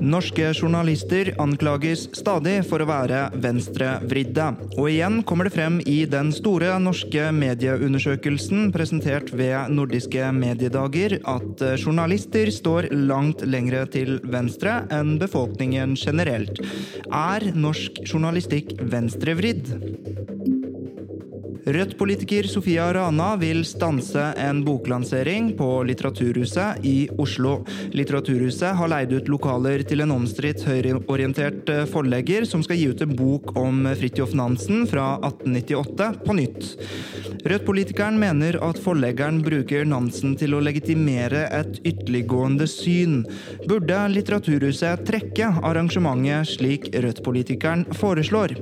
[0.00, 4.46] Norske journalister anklages stadig for å være venstrevridde.
[4.78, 11.64] Og igjen kommer det frem i den store norske medieundersøkelsen presentert ved Nordiske mediedager at
[11.76, 16.62] journalister står langt lengre til venstre enn befolkningen generelt.
[17.10, 20.59] Er norsk journalistikk venstrevridd?
[21.66, 27.58] Rødt-politiker Sofia Rana vil stanse en boklansering på Litteraturhuset i Oslo.
[27.92, 33.12] Litteraturhuset har leid ut lokaler til en omstridt høyreorientert forlegger som skal gi ut en
[33.16, 36.70] bok om Fridtjof Nansen fra 1898 på nytt.
[37.44, 43.22] Rødt-politikeren mener at forleggeren bruker Nansen til å legitimere et ytterliggående syn.
[43.68, 48.56] Burde Litteraturhuset trekke arrangementet slik Rødt-politikeren foreslår?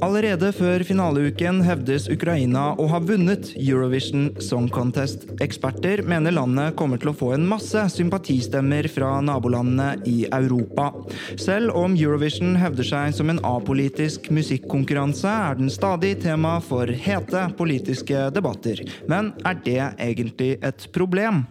[0.00, 5.26] Allerede før finaleuken hevdes Ukraina å ha vunnet Eurovision Song Contest.
[5.44, 10.88] Eksperter mener landet kommer til å få en masse sympatistemmer fra nabolandene i Europa.
[11.36, 17.44] Selv om Eurovision hevder seg som en apolitisk musikkonkurranse, er den stadig tema for hete
[17.60, 18.80] politiske debatter.
[19.10, 21.44] Men er det egentlig et problem?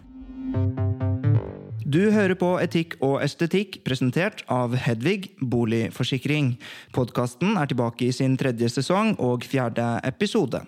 [1.90, 6.52] Du hører på Etikk og estetikk, presentert av Hedvig Boligforsikring.
[6.94, 10.60] Podkasten er tilbake i sin tredje sesong og fjerde episode.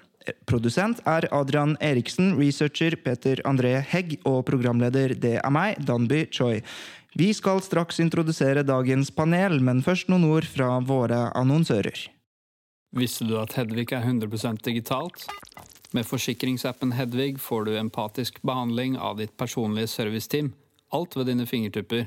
[0.51, 6.57] Produsent er Adrian Eriksen, researcher Peter André Hegg og programleder det er meg, Danby Choi.
[7.15, 12.09] Vi skal straks introdusere dagens panel, men først noen ord fra våre annonsører.
[12.99, 15.29] Visste du at Hedvig er 100% digitalt?
[15.93, 20.51] Med forsikringsappen Hedvig får du empatisk behandling av ditt personlige serviceteam
[20.93, 22.05] alt ved dine fingertupper.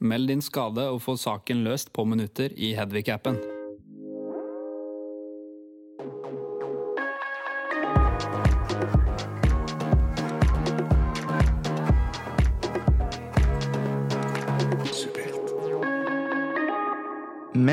[0.00, 3.59] Meld din skade og få saken løst på minutter i Hedvig-appen.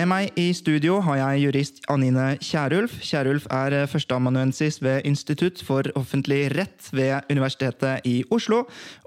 [0.08, 2.94] Med meg i studio har jeg jurist Anine Kierulf.
[3.04, 8.62] Kierulf er førsteamanuensis ved Institutt for offentlig rett ved Universitetet i Oslo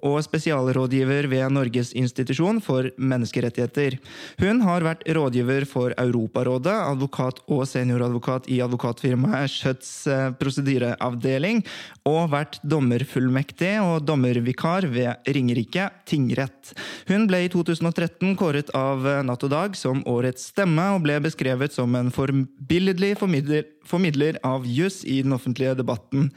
[0.04, 3.96] og spesialrådgiver ved Norges institusjon for menneskerettigheter.
[4.42, 9.94] Hun har vært rådgiver for Europarådet, advokat og senioradvokat i advokatfirmaet Schjøtts
[10.36, 11.64] prosedyreavdeling,
[12.12, 16.74] og vært dommerfullmektig og dommervikar ved Ringerike tingrett.
[17.08, 21.74] Hun ble i 2013 kåret av Natt og Dag som årets stemme og ble beskrevet
[21.74, 26.30] som en forbilledlig formidler, formidler av juss i den offentlige debatten.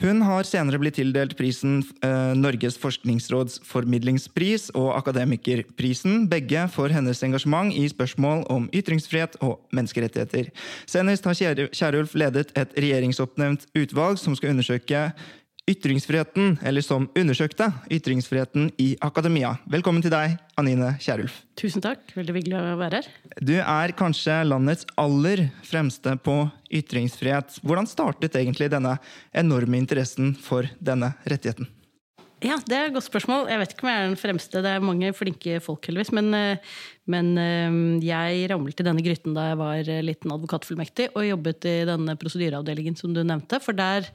[0.00, 7.20] Hun har senere blitt tildelt prisen eh, Norges forskningsråds formidlingspris og Akademikerprisen, begge for hennes
[7.26, 10.48] engasjement i spørsmål om ytringsfrihet og menneskerettigheter.
[10.88, 11.36] Senest har
[11.76, 15.10] Kjerulf ledet et regjeringsoppnevnt utvalg som skal undersøke
[15.70, 19.54] ytringsfriheten, eller som undersøkte ytringsfriheten i akademia.
[19.70, 21.40] Velkommen til deg, Anine Kierulf.
[21.60, 22.02] Tusen takk.
[22.16, 23.10] Veldig hyggelig å være her.
[23.38, 26.38] Du er kanskje landets aller fremste på
[26.80, 27.60] ytringsfrihet.
[27.62, 28.96] Hvordan startet egentlig denne
[29.30, 31.68] enorme interessen for denne rettigheten?
[32.40, 33.50] Ja, Det er et godt spørsmål.
[33.52, 34.62] Jeg vet ikke om jeg er den fremste.
[34.64, 36.12] Det er mange flinke folk, heldigvis.
[36.16, 36.30] Men,
[37.04, 37.26] men
[38.00, 42.96] jeg ramlet i denne gryten da jeg var liten advokatfullmektig og jobbet i denne prosedyreavdelingen
[42.96, 43.60] som du nevnte.
[43.60, 44.08] For der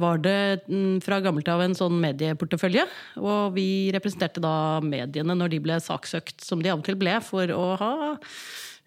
[0.00, 0.64] var det
[1.04, 2.86] fra gammelt av en sånn medieportefølje.
[3.20, 7.18] Og vi representerte da mediene når de ble saksøkt, som de av og til ble,
[7.24, 7.92] for å ha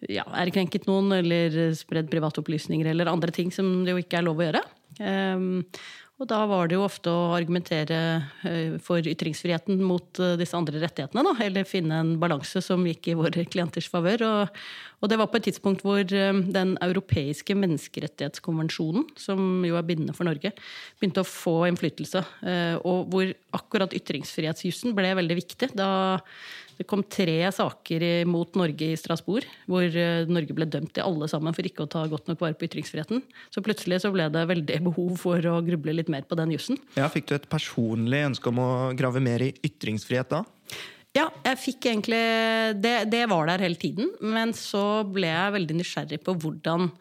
[0.06, 4.28] ja, ærekrenket noen eller spredd private opplysninger eller andre ting som det jo ikke er
[4.28, 4.66] lov å gjøre.
[4.98, 5.64] Um,
[6.18, 7.98] og da var det jo ofte å argumentere
[8.82, 11.22] for ytringsfriheten mot disse andre rettighetene.
[11.28, 14.24] Da, eller finne en balanse som gikk i våre klienters favør.
[14.26, 14.64] Og,
[15.02, 20.28] og, det var på et tidspunkt hvor den europeiske menneskerettighetskonvensjonen, som jo er bindende for
[20.28, 20.54] Norge,
[20.98, 22.24] begynte å få innflytelse.
[22.82, 25.76] Og hvor akkurat ytringsfrihetsjussen ble veldig viktig.
[25.78, 25.90] da
[26.78, 29.86] det kom tre saker mot Norge i Strasbourg, hvor
[30.30, 33.24] Norge ble dømt i alle sammen for ikke å ta godt nok vare på ytringsfriheten.
[33.54, 36.78] Så plutselig så ble det veldig behov for å gruble litt mer på den jussen.
[36.98, 40.44] Ja, fikk du et personlig ønske om å grave mer i ytringsfrihet da?
[41.18, 42.20] Ja, jeg fikk egentlig
[42.78, 44.12] det, det var der hele tiden.
[44.22, 46.92] Men så ble jeg veldig nysgjerrig på hvordan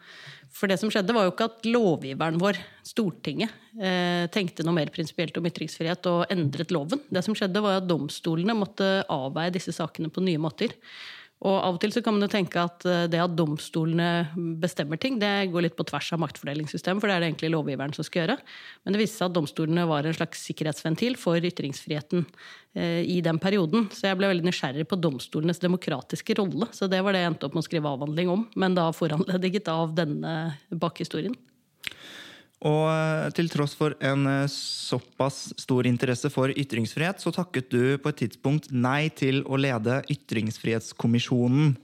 [0.57, 4.89] For det som skjedde, var jo ikke at lovgiveren vår, Stortinget, eh, tenkte noe mer
[4.89, 7.03] prinsipielt om ytringsfrihet og endret loven.
[7.13, 10.73] Det som skjedde, var at domstolene måtte avveie disse sakene på nye måter.
[11.45, 14.97] Og av og til så kan man jo tenke at eh, det at domstolene bestemmer
[15.01, 18.07] ting, det går litt på tvers av maktfordelingssystemet, for det er det egentlig lovgiveren som
[18.07, 18.37] skal gjøre.
[18.83, 22.25] Men det viste seg at domstolene var en slags sikkerhetsventil for ytringsfriheten
[22.73, 23.85] eh, i den perioden.
[23.93, 26.71] Så jeg ble veldig nysgjerrig på domstolenes demokratiske rolle.
[26.73, 29.69] Så det var det jeg endte opp med å skrive avhandling om, men da foranlediget
[29.73, 30.33] av denne
[30.73, 31.37] bakhistorien.
[32.65, 37.97] Og eh, til tross for en eh, såpass stor interesse for ytringsfrihet, så takket du
[38.01, 41.75] på et tidspunkt nei til å lede Ytringsfrihetskommisjonen.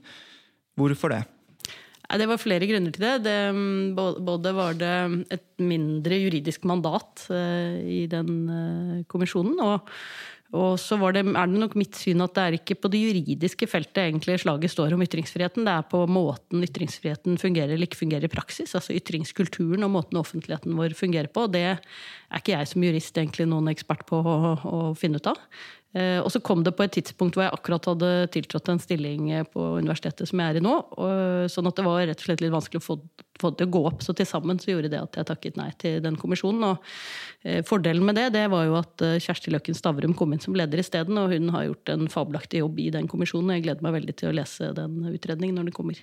[0.74, 1.22] Hvorfor det?
[2.14, 3.14] Det var flere grunner til det.
[3.24, 3.38] det.
[3.54, 4.96] Mm, både var det
[5.38, 9.86] et mindre juridisk mandat eh, i den kommisjonen, og
[10.54, 13.66] og så det, er det nok mitt syn at det er ikke på det juridiske
[13.66, 15.66] feltet egentlig slaget står om ytringsfriheten.
[15.66, 18.76] Det er på måten ytringsfriheten fungerer eller ikke fungerer i praksis.
[18.78, 21.48] Altså ytringskulturen og måten offentligheten vår fungerer på.
[21.50, 21.82] Det er
[22.38, 25.42] ikke jeg som jurist egentlig noen ekspert på å, å finne ut av.
[25.94, 29.28] Eh, og så kom det på et tidspunkt hvor jeg akkurat hadde tiltrådt en stilling
[29.30, 30.72] eh, på universitetet som jeg er i nå.
[31.52, 32.96] sånn at det var rett og slett litt vanskelig å få,
[33.54, 34.02] det å gå opp.
[34.02, 36.66] Så til sammen så gjorde det at jeg takket nei til den kommisjonen.
[36.72, 40.58] Og eh, fordelen med det, det var jo at Kjersti Løkken Stavrum kom inn som
[40.58, 41.20] leder isteden.
[41.20, 43.52] Og hun har gjort en fabelaktig jobb i den kommisjonen.
[43.52, 46.02] Og jeg gleder meg veldig til å lese den utredningen når den kommer.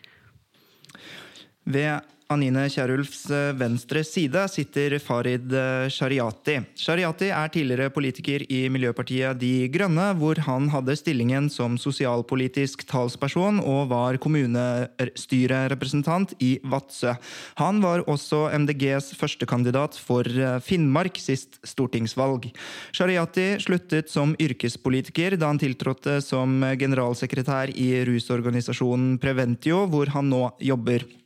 [1.67, 1.99] Ved
[2.31, 6.61] Anine Kierulfs eh, venstre side sitter Farid eh, Shariati.
[6.79, 13.59] Shariati er tidligere politiker i Miljøpartiet De Grønne, hvor han hadde stillingen som sosialpolitisk talsperson
[13.59, 17.13] og var kommunestyrerepresentant i Vadsø.
[17.59, 22.51] Han var også MDGs førstekandidat for eh, Finnmark sist stortingsvalg.
[22.95, 26.49] Shariati sluttet som yrkespolitiker da han tiltrådte som
[26.79, 31.20] generalsekretær i rusorganisasjonen Preventio, hvor han nå jobber.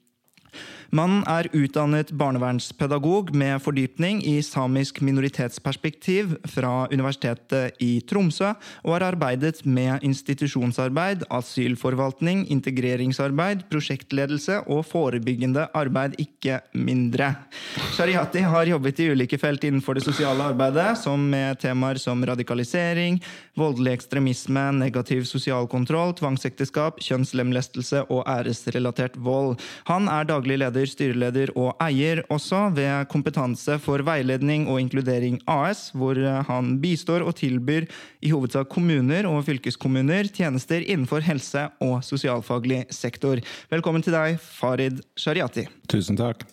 [0.96, 8.54] Mannen er utdannet barnevernspedagog med fordypning i samisk minoritetsperspektiv fra Universitetet i Tromsø,
[8.86, 17.34] og har arbeidet med institusjonsarbeid, asylforvaltning, integreringsarbeid, prosjektledelse og forebyggende arbeid, ikke mindre.
[17.98, 23.20] Shariati har jobbet i ulike felt innenfor det sosiale arbeidet, som med temaer som radikalisering,
[23.60, 29.58] voldelig ekstremisme, negativ sosial kontroll, tvangsekteskap, kjønnslemlestelse og æresrelatert vold.
[29.92, 35.40] Han er daglig leder leder, styreleder og eier også ved Kompetanse for veiledning og inkludering
[35.48, 36.16] AS, hvor
[36.48, 37.86] han bistår og tilbyr
[38.22, 43.40] i hovedsak kommuner og fylkeskommuner tjenester innenfor helse- og sosialfaglig sektor.
[43.72, 45.68] Velkommen til deg, Farid Shariati.
[45.88, 46.46] Tusen takk.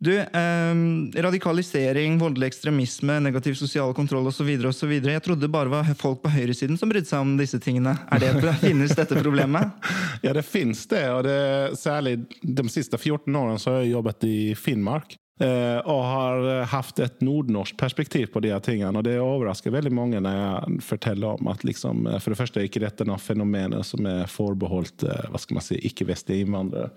[0.00, 4.48] Du, eh, radikalisering, voldelig ekstremisme, negativ sosial kontroll osv.
[4.48, 7.92] Jeg trodde det bare var folk på høyresiden som brydde seg om disse tingene.
[8.08, 9.76] Er det, finnes dette problemet?
[10.24, 11.04] ja, det finnes det.
[11.12, 11.40] Og det,
[11.76, 15.18] særlig de siste 14 årene så har jeg jobbet i Finnmark.
[15.40, 18.96] Eh, og har hatt et nordnorsk perspektiv på de her tingene.
[18.96, 22.68] Og det overrasker veldig mange når jeg forteller om at liksom, for det første er
[22.68, 26.92] ikke dette noe fenomen som er forbeholdt eh, hva skal man si, ikke-vestlige innvandrere.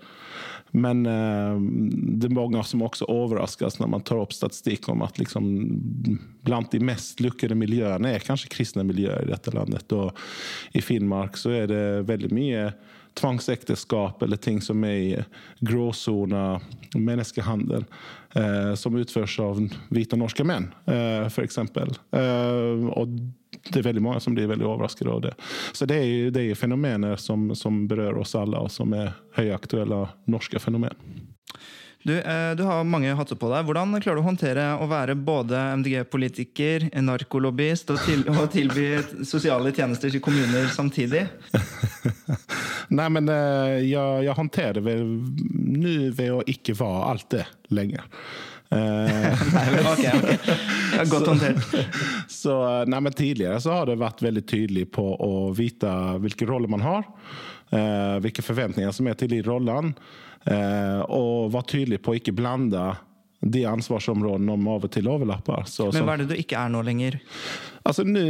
[0.74, 1.54] Men eh,
[2.18, 5.46] det er mange som også overraskes når man tar opp statistikk om at liksom,
[6.46, 9.94] blant de mest lykkede miljøene er kanskje kristne miljøer i dette landet.
[9.94, 10.10] Og
[10.74, 12.66] i Finnmark så er det veldig mye
[13.14, 15.22] tvangsekteskap eller ting som er i
[15.62, 16.58] gråsona,
[16.94, 17.86] menneskehandel,
[18.34, 19.60] eh, som utføres av
[19.94, 21.60] hvite norske menn, eh, f.eks.
[23.70, 25.34] det er veldig mange som blir veldig overrasket av det.
[25.72, 30.04] Så det er, det er fenomener som, som berører oss alle, og som er høyaktuelle
[30.30, 30.98] norske fenomen.
[32.04, 33.64] Du, eh, du, har mange hatter på deg.
[33.64, 39.72] Hvordan klarer du å håndtere å være både MDG-politiker, narkolobbyist og, til, og, tilby sosiale
[39.72, 41.24] tjenester til kommuner samtidig?
[42.98, 48.04] Nei, men eh, jeg, jeg håndterer vel nå ved å ikke være alt det lenger.
[48.74, 51.08] Eh, nei, ok, ok.
[51.10, 51.64] Godt håndtert.
[52.28, 52.58] så,
[52.90, 55.90] nei, men tidligere så har det vært veldig tydelig på å vite
[56.24, 57.08] hvilken rolle man har.
[57.74, 59.94] Eh, hvilke forventninger som er til de rollene.
[60.44, 62.82] Eh, og være tydelig på å ikke blande
[63.44, 65.64] de ansvarsområdene om av og til overlapper.
[65.70, 67.14] Så, men hva er det du ikke er nå lenger?
[67.84, 68.20] Altså, Nå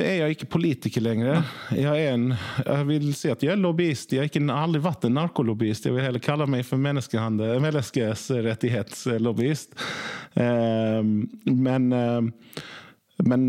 [0.00, 1.34] er jeg ikke politiker lenger.
[1.76, 2.26] Jeg, er en,
[2.64, 4.12] jeg vil si at jeg er lobbyist.
[4.14, 5.86] Jeg har ikke aldri vært en narkolobbyist.
[5.88, 9.70] Jeg vil heller kalle meg for menneskerettighetslobbyist.
[10.40, 11.02] Eh,
[11.52, 12.22] men eh,
[13.22, 13.46] men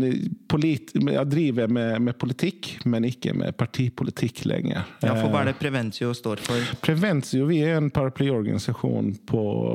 [0.48, 4.84] polit, jeg driver med, med, politikk, men ikke med partipolitikk lenger.
[5.02, 6.74] Ja, for Hva er det Preventio står for?
[6.84, 9.14] Preventio vi er en paraplyorganisasjon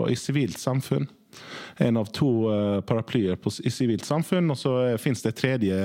[0.10, 1.10] i sivilt samfunn.
[1.80, 4.52] En av to uh, paraplyer på, i sivilt samfunn.
[4.52, 5.78] Og så uh, finnes det et tredje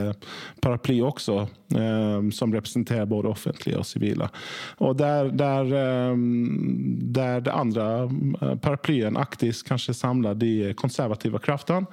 [0.65, 1.37] paraply også,
[1.77, 4.29] um, som representerer både offentlige og sivile.
[4.83, 5.71] Og der, der,
[7.15, 7.87] der det andre
[8.63, 11.87] paraplyen aktivt kanskje samler de konservative kreftene,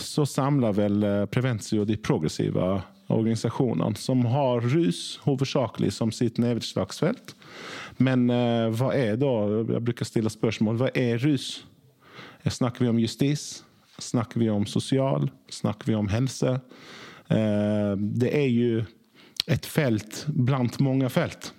[0.00, 2.64] så samler vel Prevensio de progressive
[3.12, 7.34] organisasjonene, som har rus hovedsakelig som sitt nedslagsfelt.
[8.02, 9.30] Men uh, hva er da
[9.74, 10.80] Jeg bruker å stille spørsmål.
[10.80, 11.64] Hva er rus?
[12.50, 13.64] Snakker vi om justis?
[13.98, 15.30] Snakker vi om sosial?
[15.48, 16.58] Snakker vi om helse?
[17.30, 18.82] Uh, det er jo
[19.48, 21.52] et felt blant mange felt.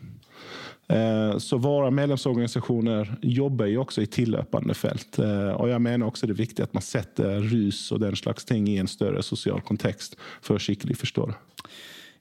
[0.86, 5.18] Uh, så våre medlemsorganisasjoner jobber jo også i tilløpende felt.
[5.58, 8.70] Og jeg mener også det er viktig at man setter rus og den slags ting
[8.70, 11.40] i en større sosial kontekst for å skikkelig forstå det.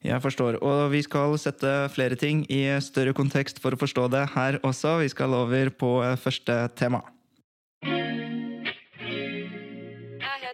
[0.05, 0.59] Jeg forstår.
[0.61, 4.99] Og vi skal sette flere ting i større kontekst for å forstå det her også.
[5.01, 7.01] Vi skal over på første tema.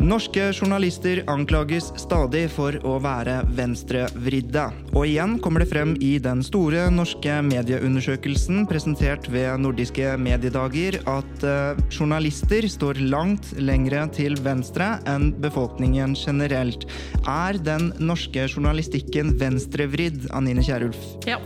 [0.00, 4.62] Norske journalister anklages stadig for å være venstrevridde.
[4.94, 11.44] Og igjen kommer det frem i den store norske medieundersøkelsen presentert ved Nordiske mediedager at
[11.44, 16.88] uh, journalister står langt lengre til venstre enn befolkningen generelt.
[17.28, 21.00] Er den norske journalistikken venstrevridd, Anine Kierulf?
[21.28, 21.36] Ja.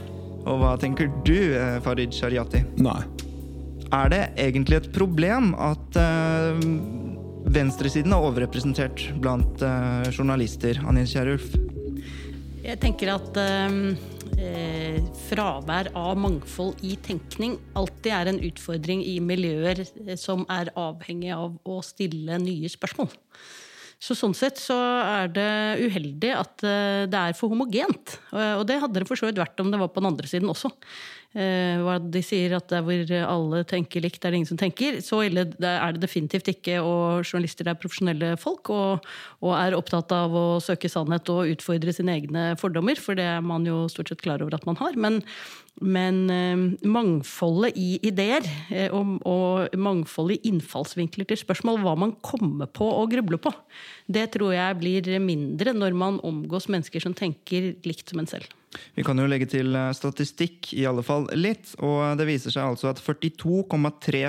[0.47, 2.63] Og hva tenker du, eh, Farid Shariati?
[2.79, 3.01] Nei.
[3.95, 7.03] Er det egentlig et problem at uh,
[7.53, 11.55] venstresiden er overrepresentert blant uh, journalister, Anine Kierulf?
[12.65, 14.97] Jeg tenker at eh,
[15.27, 19.83] fravær av mangfold i tenkning alltid er en utfordring i miljøer
[20.17, 23.13] som er avhengig av å stille nye spørsmål.
[24.01, 25.51] Så sånn sett så er det
[25.85, 28.17] uheldig at det er for homogent.
[28.33, 30.51] Og det hadde det for så vidt vært om det var på den andre siden
[30.53, 30.73] også.
[31.35, 35.01] Eh, hva de sier at der hvor alle tenker likt, er det ingen som tenker.
[35.03, 36.79] Så ille er det definitivt ikke.
[36.79, 39.09] Og journalister er profesjonelle folk og,
[39.43, 43.45] og, er opptatt av å søke sannhet og utfordre sine egne fordommer, for det er
[43.45, 44.95] man jo stort sett klar over at man har.
[44.95, 45.21] Men,
[45.83, 52.15] men eh, mangfoldet i ideer eh, og, og mangfoldet i innfallsvinkler til spørsmål, hva man
[52.23, 53.51] kommer på og grubler på,
[54.07, 58.47] det tror jeg blir mindre når man omgås mennesker som tenker likt som en selv.
[58.95, 61.75] Vi kan jo legge til eh, statistikk, i alle fall litt.
[61.85, 64.23] Og det viser seg altså at 42,3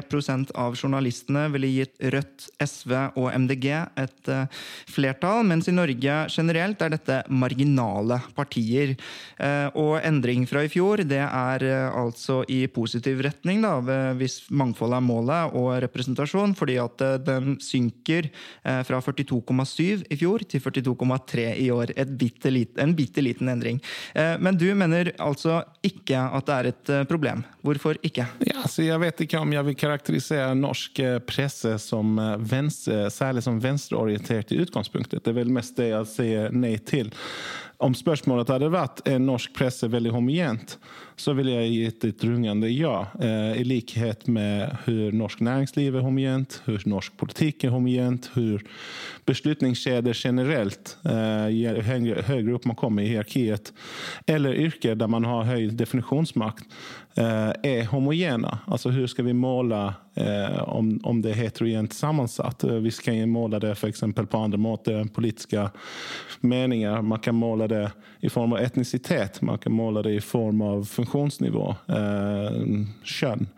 [0.61, 6.81] av journalistene ville gitt Rødt, SV og MDG et uh, flertall, mens i Norge generelt
[6.83, 8.93] er dette marginale partier.
[9.77, 13.73] Og endring fra i fjor, det er altså i positiv retning, da,
[14.17, 18.29] hvis mangfold er målet, og representasjon, fordi at den synker
[18.61, 21.95] fra 42,7 i fjor til 42,3 i år.
[22.19, 23.81] Bitte lite, en bitte liten endring.
[24.39, 27.44] Men du mener altså ikke at det er et eh, problem.
[27.65, 28.27] Hvorfor ikke?
[28.46, 33.46] Ja, jeg vet ikke om jeg vil karakterisere norsk eh, presse som eh, venstre, særlig
[33.46, 35.24] som venstreorientert i utgangspunktet.
[35.24, 37.12] Det er vel mest det jeg sier nei til.
[37.84, 40.77] Om spørsmålet hadde vært er norsk presse veldig homogent,
[41.20, 43.08] så ville jeg gitt et rungende ja.
[43.20, 48.63] Eh, I likhet med hvordan norsk næringsliv er homogent, hvordan norsk politikk er homogent, hvordan
[49.27, 53.74] beslutningskjeder generelt, eh, høyere opp man kommer i hierarkiet,
[54.27, 56.67] eller yrker der man har høy definisjonsmakt,
[57.17, 58.60] eh, er homogena.
[58.67, 59.86] Altså hvordan skal vi måla
[60.72, 62.63] om, om det er heterogent sammensatt?
[62.63, 64.00] Vi kan måla det f.eks.
[64.15, 65.65] på andra måter enn politiske
[66.39, 67.01] meninger.
[67.01, 67.89] Man kan måla det
[68.24, 71.67] i form av etnicitet, man kan måla det i form av funktionsnivå,
[72.00, 72.63] eh,
[73.03, 73.50] kjønn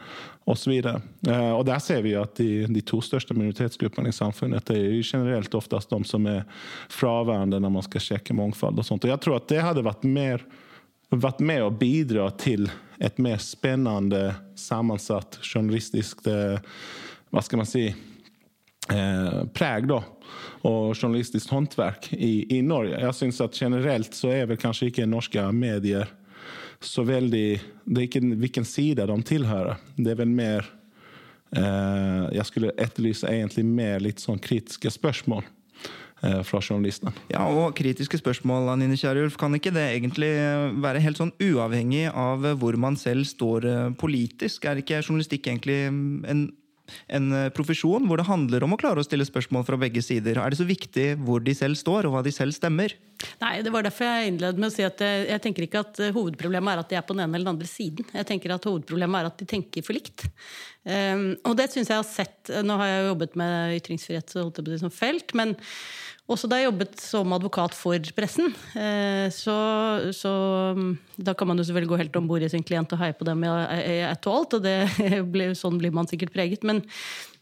[0.56, 5.02] så Eh, og der ser vi at de, de, to största minoritetsgrupperna i samfunnet er
[5.02, 6.46] generellt oftast de som er
[6.90, 9.04] fraværende når man skal sjekke mångfald og sånt.
[9.04, 10.46] Och jeg tror at det hadde vært, mer,
[11.14, 12.68] vært med å bidra til
[13.00, 16.58] et mer spennende, sammensatt journalistisk eh,
[17.32, 20.00] Hva skal man si eh, preg da,
[20.68, 22.98] og journalistisk håndverk i, i Norge.
[23.04, 26.10] Jeg syns at generelt så er vel kanskje ikke norske medier
[26.80, 27.46] så veldig
[27.86, 29.80] Det er ikke hvilken side de tilhører.
[29.98, 30.66] Det er vel mer
[31.56, 35.46] eh, Jeg skulle etterlyse egentlig mer litt sånn kritiske spørsmål
[36.18, 37.12] fra journalistene.
[37.30, 39.38] Ja, og kritiske spørsmål Anine Kjærulf.
[39.38, 40.32] kan ikke det egentlig
[40.82, 44.66] være helt sånn uavhengig av hvor man selv står eh, politisk?
[44.66, 46.48] Er ikke journalistikk egentlig en
[47.12, 50.40] en eh, profesjon hvor det handler om å klare å stille spørsmål fra begge sider.
[50.40, 52.96] Er det så viktig hvor de selv står, og hva de selv stemmer?
[53.42, 56.02] Nei, det var derfor jeg innledet med å si at jeg, jeg tenker ikke at
[56.04, 58.10] eh, hovedproblemet er at de er på den ene eller den andre siden.
[58.14, 60.28] Jeg tenker at hovedproblemet er at de tenker for likt.
[60.88, 64.40] Um, og det syns jeg har sett Nå har jeg jo jobbet med ytringsfrihet så
[64.40, 65.52] holdt jeg på det som felt, men
[66.28, 69.56] også da jeg jobbet som advokat for pressen, eh, så,
[70.16, 70.34] så,
[70.76, 70.92] mm,
[71.24, 73.26] Da kan man jo selvfølgelig gå helt om bord i sin klient og heie på
[73.26, 73.50] dem i
[74.06, 76.68] ett og alt, og det, sånn blir man sikkert preget.
[76.68, 76.84] Men,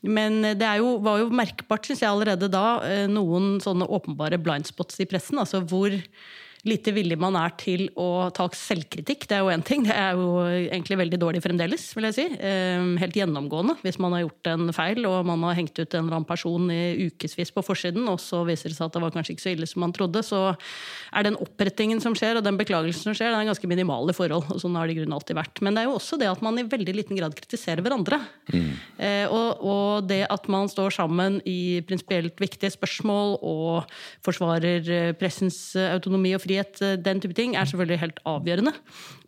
[0.06, 5.01] men det jo, var jo merkbart, syns jeg allerede da, eh, noen sånne åpenbare blindspots
[5.01, 5.42] i pressen.
[5.42, 5.89] Altså hvor
[6.65, 9.27] lite villig man er til å ta selvkritikk.
[9.29, 9.84] Det er jo én ting.
[9.86, 12.25] Det er jo egentlig veldig dårlig fremdeles, vil jeg si.
[12.41, 13.77] Ehm, helt gjennomgående.
[13.84, 16.65] Hvis man har gjort en feil og man har hengt ut en eller annen person
[16.74, 19.53] i ukevis på forsiden, og så viser det seg at det var kanskje ikke så
[19.53, 20.41] ille som man trodde, så
[21.13, 24.50] er den opprettingen som skjer, og den beklagelsen som skjer, den er ganske minimale forhold.
[24.50, 25.62] og Sånn har det i grunnen alltid vært.
[25.62, 28.19] Men det er jo også det at man i veldig liten grad kritiserer hverandre.
[28.50, 28.74] Mm.
[28.98, 33.95] Eh, og, og, det at man står sammen i prinsipielt viktige spørsmål og
[34.25, 38.74] forsvarer eh, pressens autonomi og frihet frihet, eh, den type ting, er selvfølgelig helt avgjørende.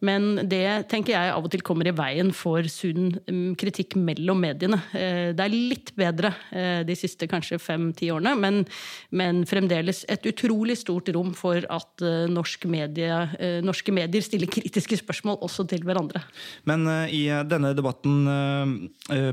[0.02, 4.40] Men det tenker jeg av og til kommer i veien for sunn mm, kritikk mellom
[4.40, 4.78] mediene.
[4.94, 8.66] Eh, det er litt bedre eh, de siste kanskje fem-ti årene, men,
[9.10, 13.16] men, fremdeles et utrolig stort rom for at norsk medie,
[13.64, 16.20] norske medier stiller kritiske spørsmål også til hverandre.
[16.68, 18.26] Men i denne debatten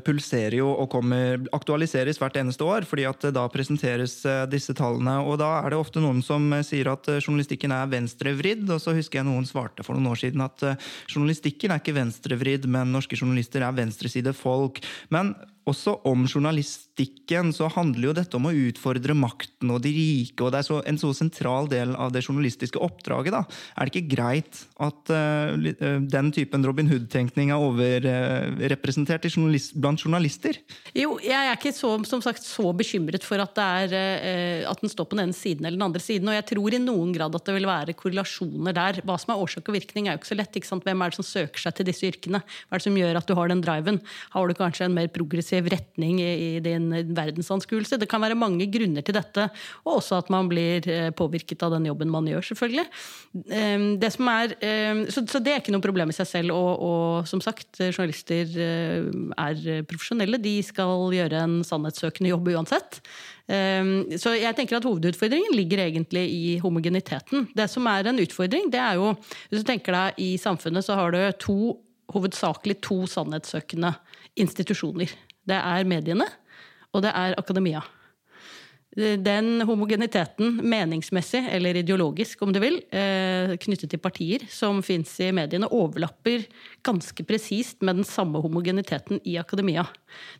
[0.05, 4.21] pulserer jo og kommer, aktualiseres hvert eneste år, fordi at da presenteres
[4.53, 5.17] disse tallene.
[5.25, 8.67] Og da er det ofte noen som sier at journalistikken er er venstrevridd.
[8.75, 11.97] Og så husker jeg noen svarte for noen år siden at uh, journalistikken er ikke
[11.97, 14.83] venstrevridd, men norske journalister er venstresidefolk.
[15.15, 15.35] Men
[15.71, 20.45] også om journalistikken så handler jo dette om å utfordre makten og de rike.
[20.45, 23.33] og Det er så, en så sentral del av det journalistiske oppdraget.
[23.33, 23.43] da.
[23.79, 30.05] Er det ikke greit at uh, den typen Robin Hood-tenkning er overrepresentert uh, journalist, blant
[30.05, 30.61] journalister?
[30.93, 34.85] Jo, jeg er ikke så, som sagt, så bekymret for at, det er, uh, at
[34.85, 36.29] den står på den ene siden eller den andre siden.
[36.29, 39.01] Og jeg tror i noen grad at det vil være korrelasjoner der.
[39.09, 40.61] Hva som er årsak og virkning, er jo ikke så lett.
[40.61, 40.85] ikke sant?
[40.85, 42.45] Hvem er det som søker seg til disse yrkene?
[42.45, 44.03] Hva er det som gjør at du har den driven?
[44.37, 47.99] Har du kanskje en mer progressiv progressiv retning i, din verdensanskuelse.
[47.99, 49.49] Det kan være mange grunner til dette,
[49.85, 52.87] og også at man blir eh, påvirket av den jobben man gjør, selvfølgelig.
[53.33, 56.55] Det det er, ehm, så, så, det er ikke noe problem i seg selv.
[56.55, 59.07] Og, og som sagt, journalister eh,
[59.39, 60.39] er profesjonelle.
[60.39, 63.01] De skal gjøre en sannhetssøkende jobb uansett.
[63.49, 67.49] Ehm, så jeg tenker at Hovedutfordringen ligger egentlig i homogeniteten.
[67.57, 69.15] Det som er en utfordring, det er jo
[69.51, 71.59] Hvis du tenker deg i samfunnet, så har du to,
[72.13, 73.95] hovedsakelig to sannhetssøkende
[74.41, 75.13] institusjoner.
[75.49, 76.29] Det er mediene,
[76.95, 77.83] og det er akademia.
[78.95, 85.33] Den homogeniteten, meningsmessig eller ideologisk om du vil, eh, knyttet til partier som fins i
[85.35, 86.47] mediene, overlapper
[86.87, 89.89] ganske presist med den samme homogeniteten i akademia.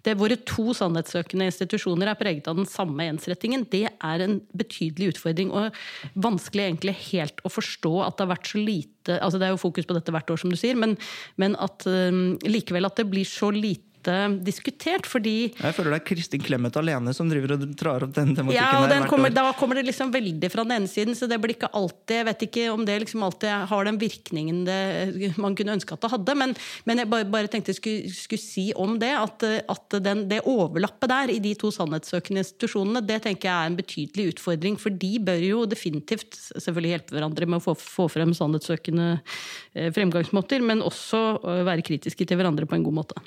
[0.05, 3.69] Det Våre to sannhetssøkende institusjoner er preget av den samme ensrettingen.
[3.69, 5.75] Det er en betydelig utfordring, og
[6.15, 8.91] vanskelig egentlig helt å forstå at det har vært så lite
[9.21, 10.97] altså Det er jo fokus på dette hvert år, som du sier, men,
[11.37, 16.01] men at um, likevel at det blir så lite lite diskutert, fordi Jeg føler det
[16.01, 18.57] er Kristin Clemet alene som driver og drar opp den tematikken.
[18.57, 21.41] Ja, og den kommer, Da kommer det liksom veldig fra den ene siden, så det
[21.41, 25.55] blir ikke alltid Jeg vet ikke om det liksom alltid har den virkningen det, man
[25.55, 28.73] kunne ønske at det hadde, men, men jeg bare, bare tenkte jeg skulle, skulle, si
[28.77, 33.49] om det, at, at den, det overlappet der i de to sannhetssøkende institusjonene, det tenker
[33.49, 37.65] jeg er en betydelig utfordring, for de bør jo definitivt selvfølgelig hjelpe hverandre med å
[37.69, 42.87] få, få frem sannhetssøkende eh, fremgangsmåter, men også eh, være kritiske til hverandre på en
[42.87, 43.25] god måte.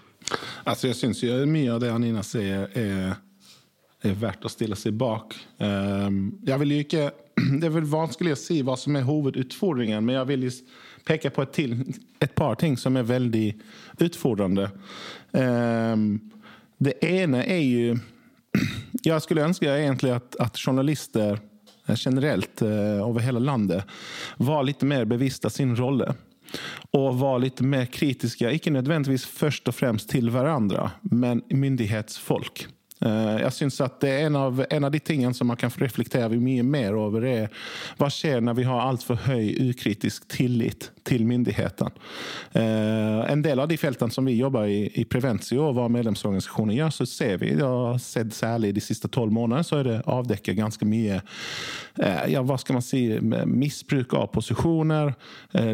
[0.68, 3.16] Altså, jeg syns mye av det Anina sier, er,
[4.04, 5.38] er verdt å stille seg bak.
[5.64, 7.08] Um, vil ikke,
[7.60, 10.48] det er vel vanskelig å si hva som er hovedutfordringen, men jeg vil
[11.08, 11.78] peke på et, til,
[12.20, 13.48] et par ting som er veldig
[14.04, 14.68] utfordrende.
[15.32, 16.10] Um,
[16.84, 17.98] det ene er jo
[19.06, 21.38] Jeg skulle ønske egentlig at, at journalister
[21.88, 22.62] eh, generelt
[23.04, 23.86] over hele landet
[24.42, 26.10] var litt mer bevisst av sin rolle
[26.98, 32.66] og var litt mer kritiske, ikke nødvendigvis først og fremst til hverandre, men myndighetsfolk.
[33.06, 36.64] Eh, jeg synes at en av, en av, de tingene som man kan reflektere mye
[36.66, 37.48] mer over, er
[38.00, 41.92] hva skjer når vi har altfor høy ukritisk tillit til myndighetene.
[42.58, 46.74] Eh, en del av de feltene som vi jobber i, i Prevensio, og hva medlemsorganisasjoner
[46.80, 50.58] gjør, så ser vi, og sett særlig de siste tolv månedene, så er det avdekket
[50.58, 53.02] ganske mye eh, ja, hva skal man si,
[53.48, 55.08] misbruk av posisjoner,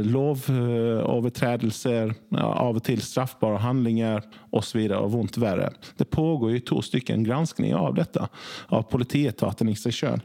[0.04, 4.22] lovovertredelser, av og til straffbare handlinger
[4.54, 4.80] osv.
[4.84, 5.70] Og, og vondt verre.
[5.98, 8.28] Det pågår jo to stykker en granskning av dette,
[8.74, 10.24] av politietaten i seg sjøl.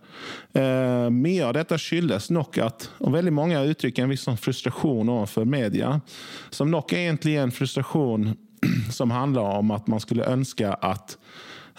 [0.59, 5.09] Eh, mye av dette skyldes nok at og veldig mange uttrykker en viss sånn frustrasjon
[5.09, 5.98] overfor media,
[6.51, 8.33] som nok egentlig er en frustrasjon
[8.98, 11.18] som handler om at man skulle ønske at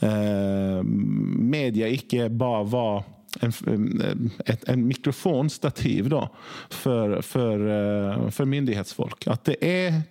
[0.06, 3.08] eh, media ikke bare var
[3.42, 6.36] en, ett, en mikrofonstativ då
[6.70, 9.28] för, för, eh, för myndighetsfolk.
[9.28, 10.02] Att det är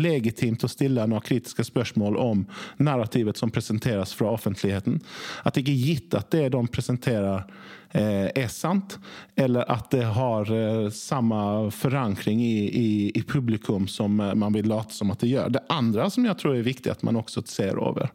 [0.00, 5.00] legitimt att ställa några kritiska spörsmål om narrativet som presenteras fra offentligheten.
[5.42, 7.46] At det är gitt at det de presenterar
[7.92, 8.98] är sant
[9.36, 10.46] eller at det har
[10.90, 15.48] samme forankring i, i, i publikum som man vil late som at det gjør.
[15.48, 18.12] Det andre som jeg tror er viktig at man også ser over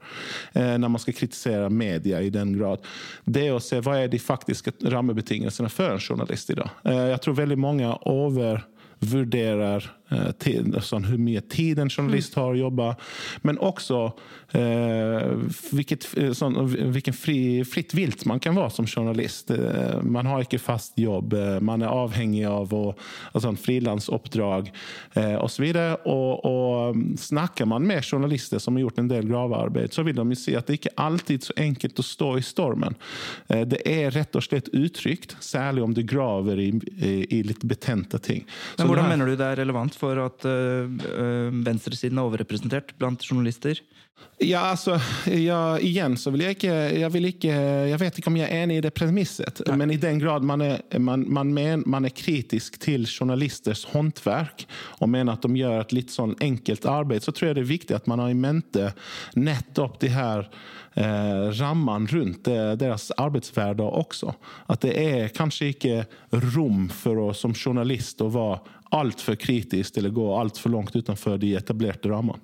[0.53, 2.85] når man skal kritisere media i den grad,
[3.25, 6.71] det er å se hva er de faktiske rammebetingelsene for en journalist i dag.
[7.11, 10.04] Jeg tror veldig mange overvurderer Eh,
[10.37, 12.95] tid, sånn, hur mycket tid en journalist har att jobba.
[13.41, 14.13] Men också
[14.51, 15.31] eh,
[15.71, 19.51] vilket, eh, sånn, vilken fri, fritt vilt man kan vara som journalist.
[19.51, 24.71] Eh, man har inte fast jobb, eh, man är avhängig av och sånn, frilansuppdrag
[25.13, 25.95] eh, och så vidare.
[25.95, 30.15] Och, och mm, snackar man med journalister som har gjort en del gravarbete så vill
[30.15, 32.95] de ju se att det inte alltid är så enkelt att stå i stormen.
[33.47, 38.17] det är rätt och slett uttryckt, särskilt om du graver i, i, i lite betenta
[38.17, 38.45] ting.
[38.77, 40.87] Men hur menar du det är relevant for at uh,
[41.65, 43.81] venstresiden er overrepresentert blant journalister?
[44.39, 44.97] Ja, altså
[45.31, 47.53] ja, Igjen så vil jeg ikke Jeg, vil ikke,
[47.87, 49.77] jeg vet ikke om jeg er enig i det premisset, Nei.
[49.79, 54.65] men i den grad man er, man, man, men, man er, kritisk til journalisters håndverk
[54.99, 57.71] og mener at de gjør et litt sånn enkelt arbeid, så tror jeg det er
[57.71, 58.91] viktig at man har i mente
[59.39, 60.47] nettopp de her
[60.99, 64.35] eh, rammene rundt eh, deras arbetsvärdag också.
[64.65, 66.05] Att det er kanskje ikke
[66.55, 68.59] rom for oss som journalist å vara
[68.91, 72.39] altfor kritisk eller gå altfor langt utenfor de etablerte rammene.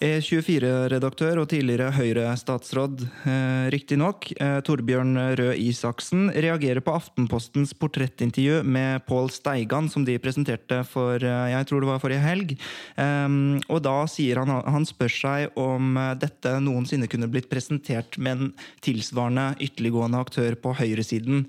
[0.00, 9.04] E24-redaktør og tidligere Høyre-statsråd, eh, riktignok, eh, Torbjørn Røe Isaksen, reagerer på Aftenpostens portrettintervju med
[9.04, 12.54] Pål Steigan, som de presenterte for eh, jeg tror det var forrige helg.
[12.96, 18.16] Um, og da sier han han spør seg om eh, dette noensinne kunne blitt presentert
[18.16, 21.44] med en tilsvarende ytterliggående aktør på høyresiden.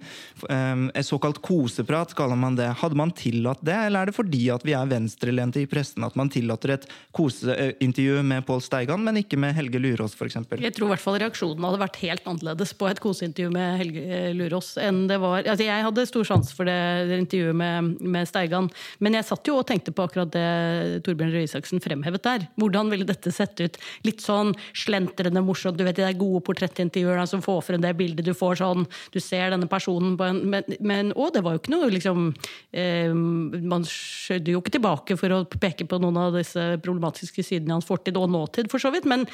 [0.50, 2.68] Um, et såkalt koseprat, kaller man det.
[2.84, 6.20] Hadde man tillatt det, eller er det fordi at vi er venstrelente i pressen at
[6.20, 10.38] man tillater et koseintervju med Pål Steigan, men ikke med Helge Lurås f.eks.
[10.62, 14.04] Jeg tror i hvert fall reaksjonen hadde vært helt annerledes på et koseintervju med Helge
[14.06, 16.78] eh, Lurås enn det var altså Jeg hadde stor sjanse for det,
[17.10, 21.34] det intervjuet med, med, Steigan, men jeg satt jo og tenkte på akkurat det Torbjørn
[21.36, 22.46] Røe Isaksen fremhevet der.
[22.60, 23.80] Hvordan ville dette sett ut?
[24.08, 25.80] Litt sånn slentrende morsomt.
[25.80, 29.20] Du vet de der gode portrettintervjuerne som får frem det bildet du får sånn Du
[29.24, 32.32] ser denne personen på en Men, men å, det var jo ikke noe liksom
[32.78, 37.74] eh, Man skjødde jo ikke tilbake for å peke på noen av disse problematiske sidene
[37.74, 38.18] i hans fortid.
[38.18, 39.08] og nåtid, for så vidt.
[39.10, 39.26] Men,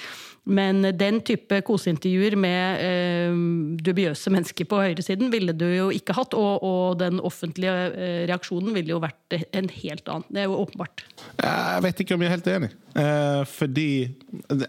[0.44, 3.38] men den type koseintervjuer med eh,
[3.84, 6.36] dubiøse mennesker på høyresiden ville du jo ikke hatt.
[6.38, 10.28] Og, og, den offentlige eh, reaksjonen ville jo vært en helt annen.
[10.32, 11.06] Det er jo åpenbart.
[11.38, 12.74] Jeg vet ikke om jeg er helt enig.
[12.98, 14.10] Eh, fordi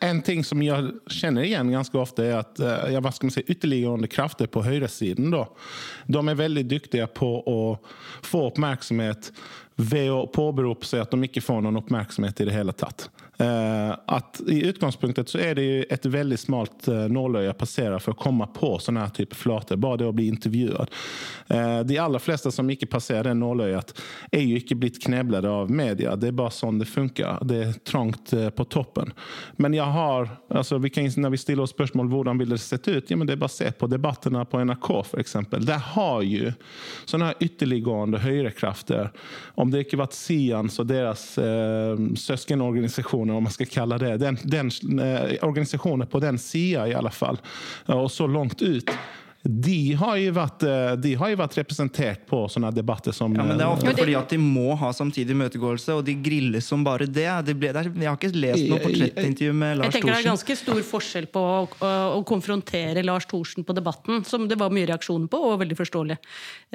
[0.00, 3.36] en ting som jeg kjenner igjen ganske ofte, er at eh, ja, hva skal man
[3.38, 5.46] si, ytterliggående krefter på høyresiden da,
[6.12, 7.60] de er veldig dyktige på å
[8.26, 9.30] få oppmerksomhet
[9.78, 13.06] ved å påberope seg at de ikke får noen oppmerksomhet i det hele tatt.
[13.40, 17.98] Uh, att I utgangspunktet så er det ju ett väldigt smalt uh, nålöje att passera
[17.98, 19.76] för att komma på sånne här typer flator.
[19.76, 20.90] Bara det å bli intervjuad.
[21.50, 23.94] Uh, de aller fleste som ikke passerer det nålöjet
[24.32, 26.16] er jo ikke blitt knäbblade av media.
[26.16, 27.38] Det er bare sånn det funkar.
[27.46, 29.12] Det er trangt på toppen.
[29.56, 32.88] Men jag har, alltså vi kan, när vi ställer oss spørsmål hvordan ville det sett
[32.88, 33.10] ut?
[33.10, 35.64] Ja, men det är bara att se på debatterna på NRK för exempel.
[35.64, 36.52] Där har ju
[37.04, 39.10] sådana här ytterliggående högerkrafter,
[39.54, 44.16] om det ikke varit Sians og deres eh, syskonorganisation organisationer, om man ska kalla det.
[44.16, 47.38] Den, den eh, organisationen på den sidan i alla fall.
[47.86, 48.90] Och så långt ut
[49.46, 53.44] de har jo vært, eh, de har jo vært representert på sånne debatter som ja,
[53.46, 56.82] men Det er ofte fordi at de må ha samtidig møtegåelse, og de grilles som
[56.84, 57.28] bare det.
[57.46, 59.94] det ble, jeg har ikke lest noe portrettintervju med Lars Thorsen.
[59.94, 63.76] Jeg tenker Det er ganske stor forskjell på å, å, å konfrontere Lars Thorsen på
[63.78, 66.18] Debatten, som det var mye reaksjoner på, og veldig forståelig,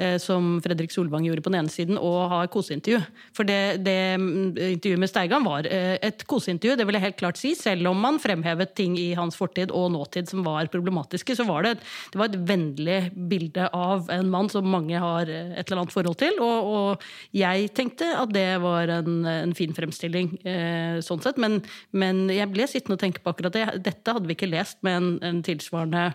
[0.00, 3.02] eh, som Fredrik Solvang gjorde på den ene siden, og ha koseintervju.
[3.36, 7.20] For det, det mm, intervjuet med Steigan var eh, et koseintervju, det vil jeg helt
[7.20, 7.52] klart si.
[7.60, 11.68] Selv om man fremhevet ting i hans fortid og nåtid som var problematiske, så var
[11.68, 11.76] det,
[12.10, 16.18] det var et vennlig bilde av en mann som mange har et eller annet forhold
[16.20, 16.38] til.
[16.44, 21.40] Og, og jeg tenkte at det var en, en fin fremstilling, eh, sånn sett.
[21.40, 21.60] Men,
[21.92, 23.66] men, jeg ble sittende og tenke på akkurat det.
[23.84, 26.06] Dette hadde vi ikke lest med en, en tilsvarende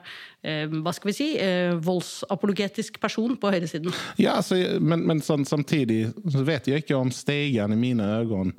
[0.43, 3.93] eh, hva skal vi si, eh, voldsapologetisk person på høyresiden.
[4.21, 8.55] Ja, altså, men, men sånn, samtidig så vet jeg ikke om Stegen i mine øyne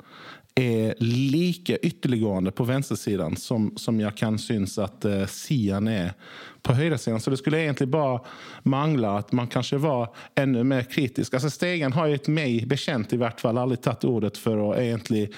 [0.55, 6.13] är lika ytterliggående på vänstersidan som, som jag kan syns att eh, Sian är
[6.61, 7.19] på högersidan.
[7.19, 8.19] Så det skulle egentligen bara
[8.63, 11.33] mangla att man kanske var ännu mer kritisk.
[11.33, 14.79] Alltså Stegen har ju ett mig bekänt i vart fall aldrig tagit ordet för att
[14.79, 15.33] egentligen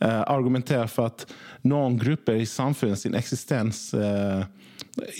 [0.00, 1.26] eh, argumentera för att
[1.60, 4.44] någon grupper i samfundet sin existens eh,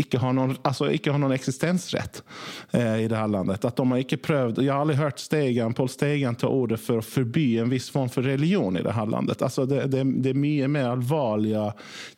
[0.01, 2.23] ikke har noen, altså ikke har noen eksistensrett
[2.73, 3.65] eh, i det her landet.
[3.65, 7.01] At de har ikke prøvd, Jeg har aldri hørt Stegen, Paul Stegen ta ordet for
[7.01, 9.43] å forby en viss form for religion i det her landet.
[9.43, 11.71] Altså det, det, det er mye mer alvorlige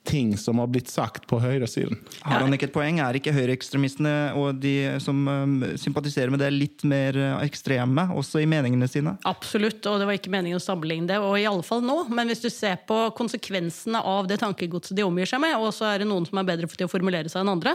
[0.09, 2.01] ting som har blitt sagt på høyresiden.
[2.23, 3.01] Har han ikke et poeng?
[3.03, 8.43] Er ikke høyreekstremistene og de som um, sympatiserer med det, litt mer uh, ekstreme, også
[8.43, 9.17] i meningene sine?
[9.29, 12.03] Absolutt, og det var ikke meningen å sammenligne det, og i alle fall nå.
[12.11, 15.91] Men hvis du ser på konsekvensene av det tankegodset de omgir seg med, og så
[15.91, 17.75] er det noen som er bedre til å formulere seg enn andre,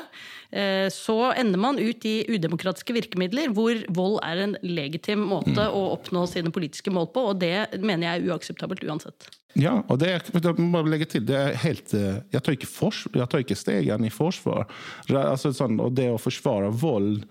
[0.52, 5.74] eh, så ender man ut i udemokratiske virkemidler, hvor vold er en legitim måte Mm.
[5.78, 9.30] å oppnå sine politiske mål på, og det mener jeg er uakseptabelt uansett.
[9.56, 12.68] Ja, og det, det må jeg legge til, det er helt, eh, jeg tar ikke,
[12.68, 14.66] fors, jeg tar ikke stegene i forsvar.
[15.10, 17.24] Altså, sånn, og det å forsvare vold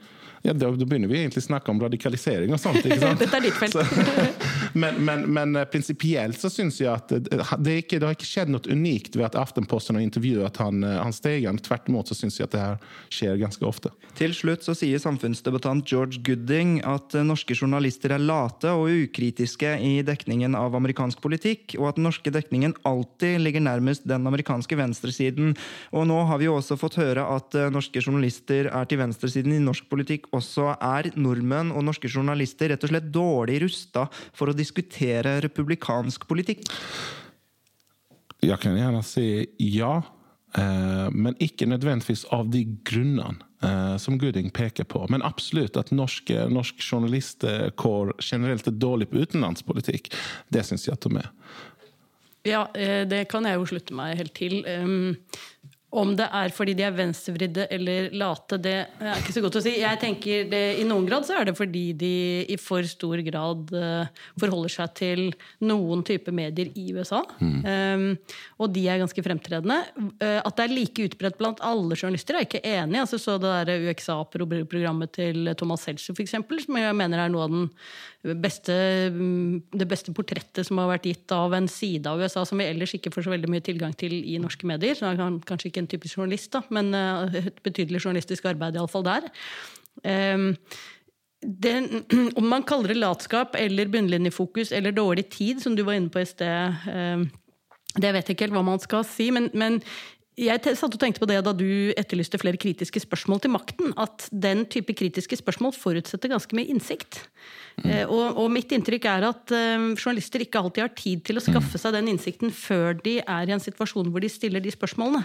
[0.44, 2.82] ja, da, begynner vi egentlig å snakke om radikalisering og sånt.
[2.84, 3.20] ikke sant?
[3.22, 3.76] Dette er ditt felt.
[4.74, 8.16] men men, men eh, prinsipielt så syns jeg at eh, det, er ikke, det har
[8.16, 11.60] ikke skjedd noe unikt ved at Aftenposten har intervjuet han, eh, han Stegen.
[11.62, 12.78] Tvert imot så syns jeg at det her
[13.12, 13.92] skjer ganske ofte.
[14.18, 19.74] Til slutt så sier samfunnsdebattant George Gooding at eh, norske journalister er late og ukritiske
[19.82, 24.78] i dekningen av amerikansk politikk, og at den norske dekningen alltid ligger nærmest den amerikanske
[24.78, 25.54] venstresiden.
[25.94, 29.56] Og nå har vi jo også fått høre at eh, norske journalister er til venstresiden
[29.56, 30.74] i norsk politikk også.
[30.78, 34.63] Er nordmenn og norske journalister rett og slett dårlig rusta for å diskutere
[35.44, 36.68] republikansk politikk?
[38.44, 40.02] Jeg kan gjerne si ja,
[40.58, 45.06] eh, men ikke nødvendigvis av de grunnene eh, som Gooding peker på.
[45.12, 50.12] Men absolutt at norsk, norsk journalistkår generelt er dårlig på utenlandspolitikk.
[50.52, 51.30] Det syns jeg at de er.
[52.44, 54.60] Ja, eh, det kan jeg jo slutte meg helt til.
[55.94, 59.62] Om det er fordi de er venstrevridde eller late, det er ikke så godt å
[59.62, 59.76] si.
[59.78, 62.14] Jeg tenker det, I noen grad så er det fordi de
[62.50, 65.22] i for stor grad eh, forholder seg til
[65.62, 67.22] noen type medier i USA.
[67.38, 68.08] Um,
[68.58, 69.78] og de er ganske fremtredende.
[70.18, 73.04] Eh, at det er like utbredt blant alle journalister, er jeg ikke enig i.
[73.04, 77.54] Altså, så det der UXA-programmet til Thomas Seltzer, f.eks., som jeg mener er noe av
[77.54, 77.70] den
[78.40, 78.74] beste,
[79.12, 82.66] mm, det beste portrettet som har vært gitt av en side av USA som vi
[82.70, 84.96] ellers ikke får så veldig mye tilgang til i norske medier.
[84.96, 89.06] Så han kanskje ikke en typisk journalist, da, men eh, et betydelig journalistisk arbeid iallfall
[89.06, 89.28] der.
[90.02, 90.50] Um,
[91.44, 91.76] det,
[92.40, 96.24] om man kaller det latskap eller bunnlinjefokus eller dårlig tid, som du var inne på
[96.24, 97.28] i sted, um,
[97.94, 99.30] det vet jeg ikke helt hva man skal si.
[99.34, 99.78] men, men
[100.34, 103.92] jeg satt og tenkte på det da du etterlyste flere kritiske spørsmål til makten.
[104.00, 107.20] At den type kritiske spørsmål forutsetter ganske mye innsikt.
[107.82, 111.42] Eh, og, og mitt inntrykk er at eh, journalister ikke alltid har tid til å
[111.42, 115.24] skaffe seg den innsikten før de er i en situasjon hvor de stiller de spørsmålene.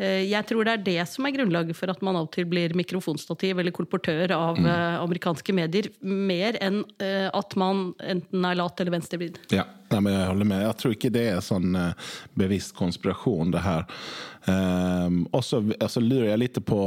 [0.00, 2.48] Eh, jeg tror det er det som er grunnlaget for at man av og til
[2.48, 8.80] blir mikrofonstativ eller kolportør av eh, amerikanske medier, mer enn at man enten er lat
[8.80, 9.38] eller venstrevridd.
[9.52, 10.62] Ja, nei, men jeg holder med.
[10.64, 11.76] Jeg tror ikke det er sånn
[12.38, 13.84] bevisst konspirasjon, det her.
[14.46, 16.80] Um, og så altså, lurer jeg litt på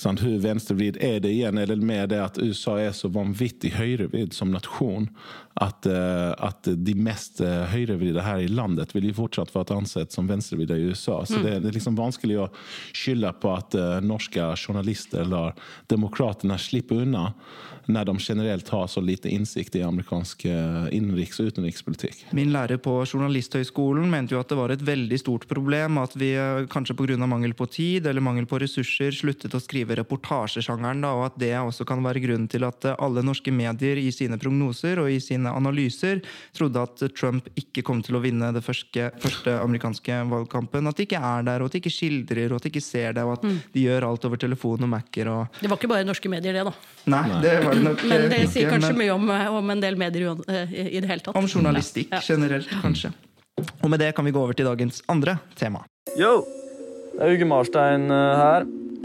[0.00, 1.58] sånn, Hur venstrevridd er det igjen?
[1.58, 5.10] Eller med det at USA er så vanvittig höjrevid som nasjon
[5.54, 10.14] at, eh, at de mest uh, høyrevridde her i landet vil jo fortsatt være ansett
[10.14, 11.20] som venstrevridde i USA?
[11.26, 12.48] Så det, det er liksom vanskelig å
[12.90, 15.54] skylde på at eh, norske journalister lar
[15.90, 17.30] demokratene slippe unna
[17.86, 22.24] når de generelt har så lite innsikt i amerikansk eh, innenriks- og utenrikspolitikk.
[22.36, 26.32] Min lærer på Journalisthøgskolen mente jo at det var et veldig stort problem at vi
[26.38, 27.26] eh, kanskje pga.
[27.26, 31.52] mangel på tid eller mangel på ressurser sluttet å skrive reportasjesjangeren, da, og at det
[31.58, 35.20] også kan være grunnen til at eh, alle norske medier i sine prognoser og i
[35.44, 36.20] sine analyser
[36.56, 40.88] trodde at Trump ikke kom til å vinne det første, første amerikanske valgkampen.
[40.88, 43.12] At de ikke er der, og at de ikke skildrer, og at de ikke ser
[43.16, 45.28] det, og at de gjør alt over telefon og Mac-er.
[45.28, 46.72] og Det var ikke bare norske medier, det, da.
[47.12, 49.30] Nei, det var det nok Men det ikke, sier kanskje men- mye om,
[49.60, 51.36] om en del medier eh, i det hele tatt.
[51.36, 52.20] Om journalistikk Ja.
[52.24, 53.12] generelt, kanskje.
[53.82, 55.84] Og med det kan vi gå over til dagens andre tema.
[56.18, 56.44] Yo!
[57.14, 58.64] Det er Uge Marstein eh, her,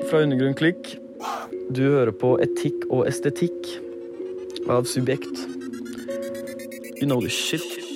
[0.09, 0.95] fra Undergrunn Klikk.
[1.69, 3.67] Du hører på Etikk og estetikk
[4.69, 5.58] av Subjekt.
[6.95, 7.88] You know the shit.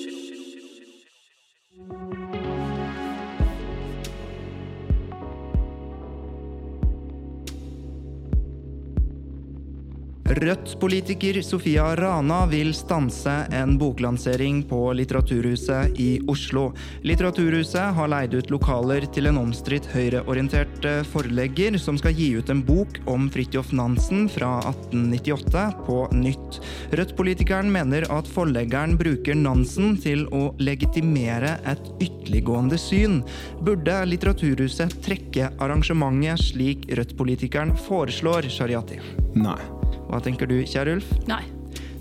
[10.34, 16.72] Rødt-politiker Sofia Rana vil stanse en boklansering på Litteraturhuset i Oslo.
[17.06, 22.50] Litteraturhuset har leid ut lokaler til en omstridt høyreorientert eh, forlegger som skal gi ut
[22.50, 26.58] en bok om Fridtjof Nansen fra 1898 på nytt.
[26.98, 33.20] Rødt-politikeren mener at forleggeren bruker Nansen til å legitimere et ytterliggående syn.
[33.62, 38.98] Burde Litteraturhuset trekke arrangementet slik Rødt-politikeren foreslår, Shariati?
[39.38, 39.83] Nei.
[40.08, 41.04] Hva tenker du, Kjærulf?
[41.28, 41.42] Nei.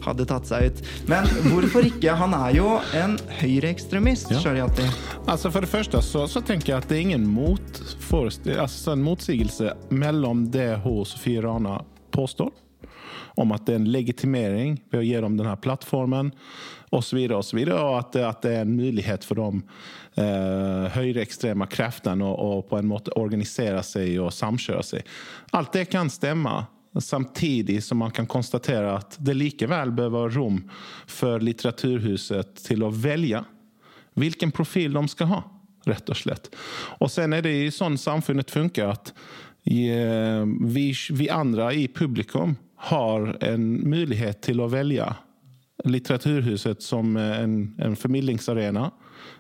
[0.04, 0.80] hadde tatt seg ut.
[1.08, 2.12] Men hvorfor ikke?
[2.20, 4.40] Han er jo en høyreekstremist, Ja.
[4.44, 4.84] Shariati.
[5.32, 7.80] Altså, for det første så, så tenker jeg at det er ingen mot,
[8.12, 11.78] altså, en motsigelse mellom det hun Sofie Rana
[12.12, 12.52] påstår
[13.40, 16.32] om at det er en legitimering ved å gi dem denne här plattformen
[16.94, 19.64] og så videre og så vidare och at det- er en mulighet for de
[20.18, 25.02] eh, høyreekstreme kreftene å att på en måte organisere seg og samkjøre seg.
[25.54, 26.66] Alt det kan stämma
[27.02, 30.60] samtidigt som man kan konstatera at det likevel bør være rom
[31.10, 33.44] for litteraturhuset til å velge
[34.20, 35.42] hvilken profil de skal ha,
[35.90, 36.52] rett og slett.
[37.02, 39.14] Og så er det sånn samfunnet funker at
[39.66, 42.56] eh, vi, vi andre i publikum
[42.90, 45.08] har en mulighet til å velge
[45.84, 48.86] Litteraturhuset som en, en formidlingsarena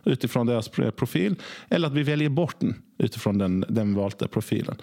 [0.05, 1.35] utifrån deres profil,
[1.69, 4.77] eller at vi velger bort den utifrån den, den valgte profilen.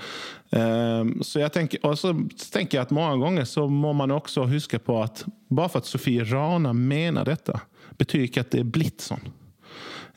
[0.50, 2.14] Ehm, så jeg tenker, og så
[2.52, 5.88] tenker jeg at mange ganger så må man også huske på at bare for at
[5.88, 7.56] Sofie Rana mener dette,
[7.98, 9.30] betyr ikke at det er.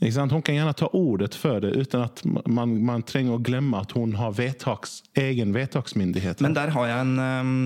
[0.04, 0.34] Ikke sant?
[0.34, 3.94] Hun kan gjerne ta ordet for det uten at man, man trenger å glemme at
[3.96, 6.44] hun har vedtaks, egen vedtaksmyndighet.
[6.44, 7.66] Men der har jeg en ehm,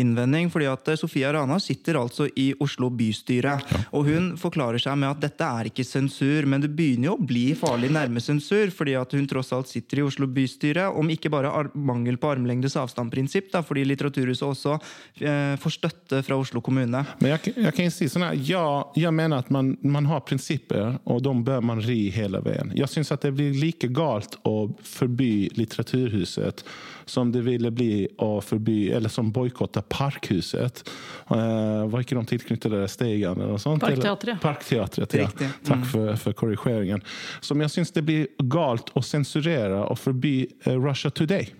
[0.00, 3.56] innvending, fordi at eh, Sofia Rana sitter altså i Oslo bystyre.
[3.96, 7.26] Og hun forklarer seg med at dette er ikke sensur, men det begynner jo å
[7.32, 11.32] bli farlig nærme sensur, fordi at hun tross alt sitter i Oslo bystyre, om ikke
[11.32, 17.04] bare ar mangel på armlengdes avstand-prinsipp, fordi Litteraturhuset også eh, får støtte fra Oslo kommune.
[17.20, 18.66] Men jeg, jeg kan si sånn her, ja,
[18.98, 22.74] jeg mener at man, man har prinsipper, og de bør man ri hele veien.
[22.76, 26.64] Jeg syns at det blir like galt å forby Litteraturhuset
[27.06, 30.82] som det ville bli å forby, eller som boikotta Parkhuset.
[31.30, 33.84] Uh, var ikke de tilknyttet det Steigan eller noe sånt?
[33.84, 34.40] Parkteatret.
[34.42, 35.28] Parkteatret, ja.
[35.28, 35.50] Riktig.
[35.68, 37.04] Tack for, for, korrigeringen.
[37.40, 41.52] Som jeg syns det blir galt å sensurere og forby uh, Russia Today.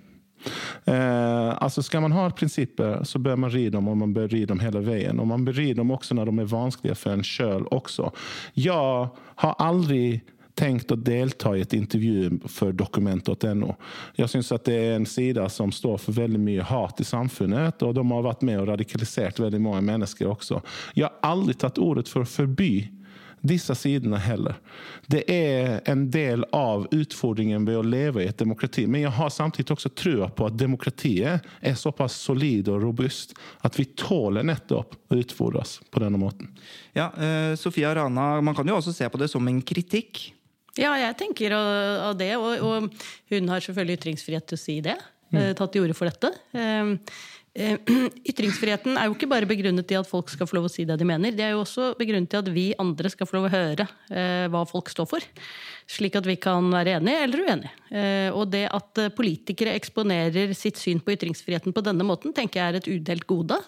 [0.85, 4.44] Eh, alltså ska man ha principer så bør man ri dem och man bör ri
[4.44, 5.20] dem hela veien.
[5.20, 8.12] Och man bör ri dem också när de er vanskelige for en själv också.
[8.54, 10.20] Jag har aldrig
[10.57, 13.75] tänkt å delta i et intervju for Dokument.no.
[14.16, 17.85] Jeg syns at det er en sida som står for veldig mye hat i samfunnet
[17.85, 20.62] og de har vært med og radikalisert veldig mange mennesker også.
[20.97, 22.87] Jeg har aldri tatt ordet for å forby
[23.47, 24.57] disse sidene heller.
[25.07, 28.87] Det er en del av utfordringen ved å leve i et demokrati.
[28.90, 33.79] Men jeg har samtidig også trua på at demokratiet er såpass solid og robust at
[33.79, 36.51] vi tåler nettopp å utfordres på denne måten.
[36.97, 40.33] Ja, eh, Sofia Rana, Man kan jo også se på det som en kritikk.
[40.77, 42.35] Ja, jeg tenker av det.
[42.37, 42.91] Og, og
[43.33, 44.97] hun har selvfølgelig ytringsfrihet til å si det.
[45.35, 45.41] Mm.
[45.59, 46.31] Tatt til orde for dette.
[46.55, 46.93] Eh,
[47.57, 47.95] eh,
[48.31, 50.99] Ytringsfriheten er jo ikke bare begrunnet i at folk skal få lov å si det
[51.01, 51.35] de mener.
[51.35, 54.47] Det er jo også begrunnet i at vi andre skal få lov å høre eh,
[54.53, 55.27] hva folk står for.
[55.87, 57.75] Slik at vi kan være enige eller uenige.
[57.90, 62.59] Eh, og det at eh, politikere eksponerer sitt syn på ytringsfriheten på denne måten, tenker
[62.59, 63.59] jeg er et udelt gode.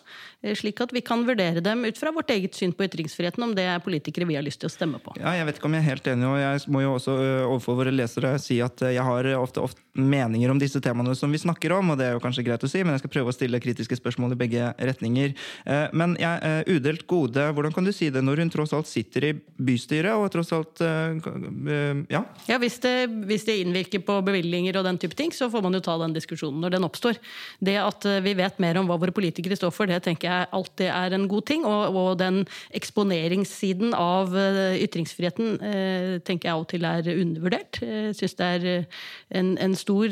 [0.43, 3.55] Eh, slik at vi kan vurdere dem ut fra vårt eget syn på ytringsfriheten, om
[3.55, 5.15] det er politikere vi har lyst til å stemme på.
[5.21, 7.15] Ja, jeg vet ikke om jeg er helt enig, og jeg må jo også
[7.47, 11.41] overfor våre lesere si at jeg har ofte, ofte meninger om disse temaene som vi
[11.43, 13.37] snakker om, og det er jo kanskje greit å si, men jeg skal prøve å
[13.37, 15.35] stille kritiske spørsmål i begge retninger.
[15.99, 19.33] Men jeg, udelt gode, hvordan kan du si det når hun tross alt sitter i
[19.35, 20.83] bystyret, og tross alt
[22.09, 22.23] Ja.
[22.49, 25.77] Ja, hvis det, hvis det innvirker på bevilgninger og den type ting, så får man
[25.77, 27.19] jo ta den diskusjonen når den oppstår.
[27.61, 30.49] Det at eh, vi vet mer om hva våre politikere står for, det tenker jeg
[30.57, 31.67] alltid er en god ting.
[31.69, 32.41] Og, og den
[32.79, 37.81] eksponeringssiden av eh, ytringsfriheten eh, tenker jeg av og til er undervurdert.
[37.85, 38.69] Jeg syns det er
[39.37, 40.09] en, en stor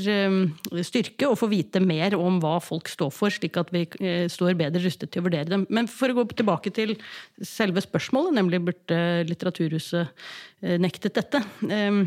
[0.85, 3.87] styrke å få vite mer om hva folk står for, slik at vi
[4.33, 5.65] står bedre rustet til å vurdere dem.
[5.73, 6.93] Men for å gå tilbake til
[7.41, 10.13] selve spørsmålet, nemlig burde Litteraturhuset
[10.63, 11.43] nektet dette.
[11.69, 12.05] Eh,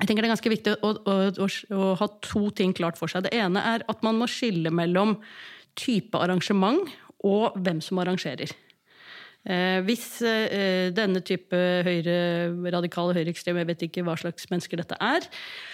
[0.00, 3.12] jeg tenker Det er ganske viktig å, å, å, å ha to ting klart for
[3.12, 3.26] seg.
[3.26, 5.18] Det ene er at man må skille mellom
[5.78, 6.88] type arrangement
[7.22, 8.50] og hvem som arrangerer.
[9.42, 12.16] Eh, hvis eh, denne type høyre,
[12.70, 15.71] radikale høyreekstreme, jeg vet ikke hva slags mennesker dette er, eh,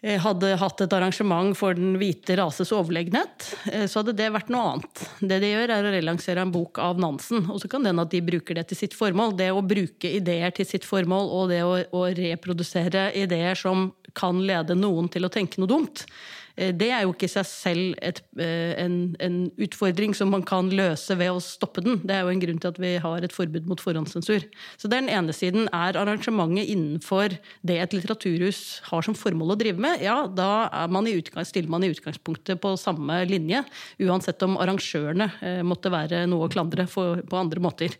[0.00, 4.72] hadde hatt et arrangement for den hvite rases overlegenhet, eh, så hadde det vært noe
[4.72, 5.02] annet.
[5.20, 7.44] Det de gjør, er å relansere en bok av Nansen.
[7.52, 9.36] Og så kan hende at de bruker det til sitt formål.
[9.36, 14.40] Det å bruke ideer til sitt formål, og det å, å reprodusere ideer som kan
[14.40, 16.39] lede noen til å tenke noe dumt, eh,
[16.76, 20.70] det er jo ikke i seg selv et, eh, en, en utfordring som man kan
[20.74, 22.00] løse ved å stoppe den.
[22.04, 24.46] Det er jo en grunn til at vi har et forbud mot forhåndssensur.
[24.80, 25.68] Så den ene siden.
[25.70, 27.36] Er arrangementet innenfor
[27.66, 31.08] det et litteraturhus har som formål å drive med, ja, da man
[31.46, 33.62] stiller man i utgangspunktet på samme linje.
[34.02, 37.96] Uansett om arrangørene eh, måtte være noe å klandre for, på andre måter.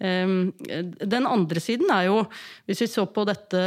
[0.00, 2.20] Um, den andre siden er jo,
[2.64, 3.58] hvis vi så på dette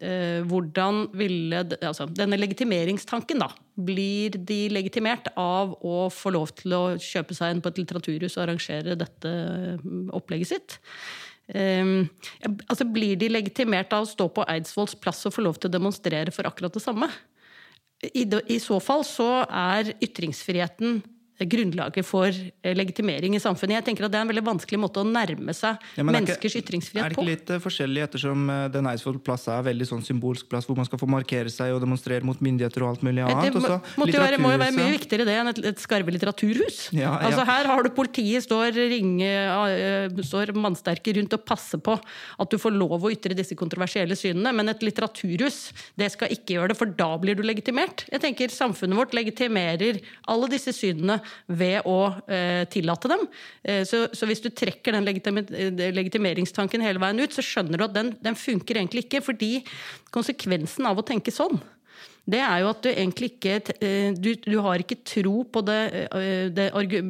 [0.00, 3.50] uh, Hvordan ville altså, Denne legitimeringstanken, da.
[3.76, 8.38] Blir de legitimert av å få lov til å kjøpe seg inn på et litteraturhus
[8.38, 9.34] og arrangere dette
[10.16, 10.78] opplegget sitt?
[11.52, 12.08] Um,
[12.70, 15.76] altså Blir de legitimert av å stå på Eidsvolls plass og få lov til å
[15.76, 17.10] demonstrere for akkurat det samme?
[18.02, 21.02] I, I, så fall så er ytringsfriheten
[21.50, 23.80] grunnlaget for eh, legitimering i samfunnet.
[23.80, 26.64] Jeg tenker at Det er en veldig vanskelig måte å nærme seg ja, menneskers ikke,
[26.66, 27.06] ytringsfrihet på.
[27.06, 27.60] Er det ikke litt på?
[27.66, 31.52] forskjellig ettersom Den Eidsvoll plass er veldig sånn symbolsk plass hvor man skal få markere
[31.52, 33.52] seg og demonstrere mot myndigheter og alt mulig annet?
[33.52, 36.14] Det må, måtte jo være, må jo være mye viktigere det enn et, et skarve
[36.14, 36.80] litteraturhus.
[37.02, 37.30] Ja, ja.
[37.32, 39.30] Altså Her har du politiet står, ringe,
[40.22, 44.52] står mannsterke rundt og passer på at du får lov å ytre disse kontroversielle synene,
[44.54, 48.06] men et litteraturhus det skal ikke gjøre det, for da blir du legitimert.
[48.12, 53.26] Jeg tenker Samfunnet vårt legitimerer alle disse synene ved å eh, tillate dem.
[53.62, 57.86] Eh, så, så, hvis du trekker den eh, legitimeringstanken hele veien ut, så skjønner du
[57.88, 59.22] at den, den funker egentlig ikke.
[59.24, 59.52] Fordi
[60.14, 61.60] konsekvensen av å tenke sånn
[62.22, 65.78] det er jo at du egentlig ikke eh, Du, du har ikke tro på det,
[66.14, 66.68] eh, det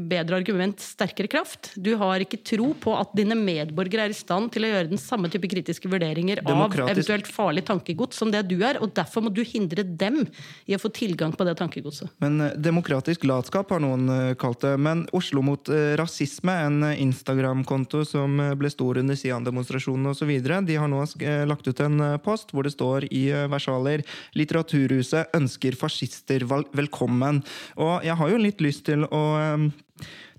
[0.09, 1.73] bedre argument, sterkere kraft.
[1.77, 5.01] Du har ikke tro på at dine medborgere er i stand til å gjøre den
[5.01, 9.33] samme type kritiske vurderinger av eventuelt farlig tankegods som det du er, og derfor må
[9.35, 10.23] du hindre dem
[10.65, 12.09] i å få tilgang på det tankegodset.
[12.25, 14.09] Men eh, Demokratisk latskap har noen
[14.41, 14.75] kalt det.
[14.81, 21.05] Men Oslo mot rasisme, en Instagram-konto som ble stor under Sian-demonstrasjonen osv., de har nå
[21.49, 24.05] lagt ut en post hvor det står i versaler
[24.39, 27.43] litteratur Litteraturhuset ønsker fascister velkommen.
[27.77, 29.23] Og jeg har jo litt lyst til å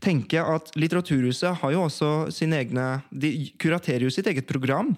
[0.03, 4.93] tenke at Litteraturhuset har jo også sine egne De kuraterer jo sitt eget program.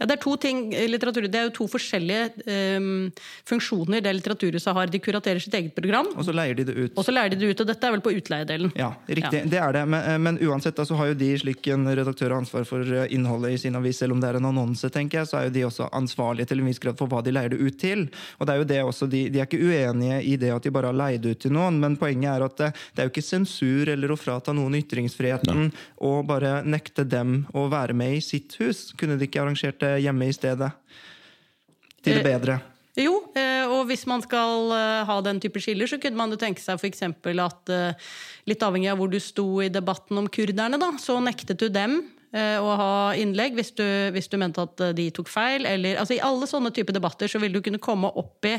[0.00, 1.26] Ja, det er to ting litteratur.
[1.28, 2.46] Det er jo to forskjellige
[2.80, 3.10] um,
[3.48, 4.88] funksjoner det Litteraturhuset har.
[4.88, 6.08] De kuraterer sitt eget program.
[6.16, 6.94] Og så leier de det ut.
[6.96, 8.72] Og så leier de det ut, og dette er vel på utleiedelen.
[8.80, 9.42] Ja, riktig.
[9.44, 9.50] Ja.
[9.52, 9.84] Det er det.
[9.92, 12.94] Men, eh, men uansett så altså, har jo de, slik en redaktør har ansvar for
[12.96, 15.50] eh, innholdet i sin avis, selv om det er en annonse, tenker jeg, så er
[15.50, 18.06] jo de også ansvarlige til en viss grad for hva de leier det ut til.
[18.38, 20.72] Og det er jo det også, de, de er ikke uenige i det at de
[20.72, 23.26] bare har leid ut til noen, men poenget er at det, det er jo ikke
[23.26, 25.70] sensur eller å frata noen ytringsfriheten
[26.08, 28.90] og bare nekte dem å være med i sitt hus.
[28.96, 30.70] Kunne de ikke arrangert det hjemme i stedet.
[32.00, 32.60] Til det eh, bedre.
[33.00, 36.40] Jo, eh, og hvis man skal eh, ha den type skiller, så kunne man jo
[36.40, 37.04] tenke seg f.eks.
[37.08, 37.74] at
[38.48, 42.00] litt avhengig av hvor du sto i debatten om kurderne, da, så nektet du dem
[42.02, 45.66] Eh, å ha innlegg hvis du, hvis du, mente at eh, de tok feil.
[45.66, 48.56] Eller, altså I alle sånne typer debatter så vil du kunne komme opp i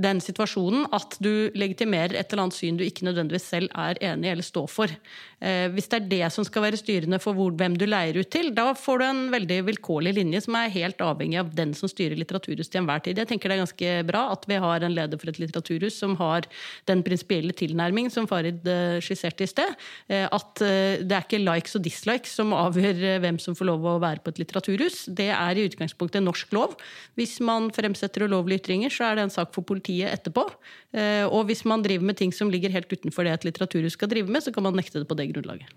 [0.00, 4.30] den situasjonen at du legitimerer et eller annet syn du ikke nødvendigvis selv er enig
[4.30, 4.94] i eller står for.
[5.40, 8.52] Eh, hvis det er det som skal være styrende for hvem du leier ut til,
[8.56, 12.18] da får du en veldig vilkårlig linje som er helt avhengig av den som styrer
[12.20, 13.20] Litteraturhuset til enhver tid.
[13.20, 16.16] Jeg tenker det er ganske bra at vi har en leder for et litteraturhus som
[16.20, 16.48] har
[16.88, 18.66] den prinsipielle tilnærming som Farid
[19.04, 19.72] skisserte i sted.
[20.08, 24.22] At det er ikke likes og dislikes som avgjør hvem som får lov å være
[24.24, 25.02] på et litteraturhus.
[25.16, 26.76] Det er i utgangspunktet norsk lov.
[27.18, 30.46] Hvis man fremsetter ulovlige ytringer, så er det en sak for politiet etterpå.
[30.94, 34.10] Eh, og hvis man driver med ting som ligger helt utenfor det et litteraturhus skal
[34.12, 35.74] drive med, så kan man nekte det på det grunnlaget.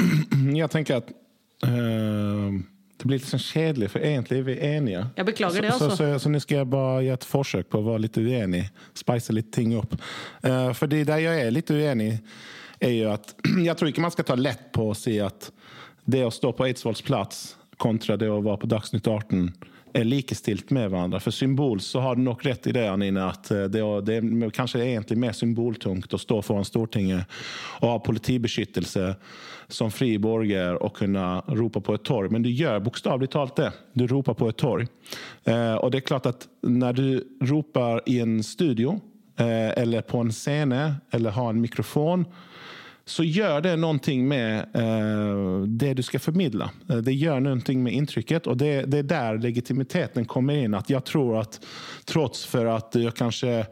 [0.60, 1.10] Jeg tenker at
[1.66, 2.60] øh...
[3.00, 5.02] det blir litt sånn kjedelig, for egentlig er vi enige.
[5.16, 5.90] Jeg beklager det, altså.
[5.90, 8.18] Så, så, så, så nå skal jeg bare gjøre et forsøk på å være litt
[8.20, 8.62] uenig.
[8.96, 9.96] Speise litt ting opp.
[10.44, 12.10] Uh, fordi der jeg er litt uenig,
[12.80, 13.34] er jo at
[13.68, 15.50] jeg tror ikke man skal ta lett på å si at
[16.10, 17.42] det å stå på Eidsvolls plass
[17.80, 19.50] kontra det å være på Dagsnytt 18
[19.92, 21.20] er likestilt med hverandre.
[21.22, 24.52] For symbol så har du nok rett i det, Anine, at eh, det, det er
[24.54, 27.40] kanskje egentlig mer symboltungt å stå foran Stortinget
[27.80, 29.14] og ha politibeskyttelse
[29.70, 31.26] som fri borger og kunne
[31.58, 32.30] rope på et torg.
[32.34, 33.70] Men du gjør bokstavelig talt det.
[33.94, 34.86] Du roper på et torg.
[35.44, 37.08] Eh, og det er klart at når du
[37.50, 38.98] roper i en studio
[39.40, 40.84] eh, eller på en scene
[41.14, 42.26] eller har en mikrofon
[43.10, 46.68] så gjør det noe med eh, det du skal formidle.
[46.88, 50.76] Eh, det gjør noe med inntrykket, og det, det, er der legitimiteten kommer inn.
[50.78, 51.58] At jeg tror at
[52.06, 53.64] trots for at det kanskje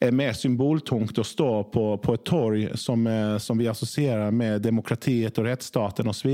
[0.00, 4.62] er mer symboltungt å stå på, på et torg som, eh, som, vi assosierer med
[4.64, 6.32] demokratiet og rettsstaten og, så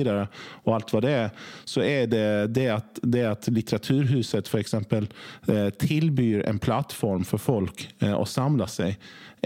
[0.64, 4.74] og alt hva det er, så er det det at, det at Litteraturhuset f.eks.
[4.80, 8.96] Eh, tilbyr en plattform for folk eh, å samle seg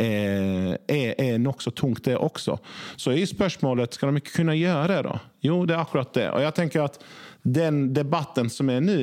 [0.01, 2.57] er, er, er nokså tungt, det også.
[2.96, 5.18] Så i spørsmålet skal de ikke kunne gjøre det?
[5.46, 6.30] Jo, det er akkurat det.
[6.32, 7.03] Og jeg tenker at
[7.42, 8.98] den debatten som er nå,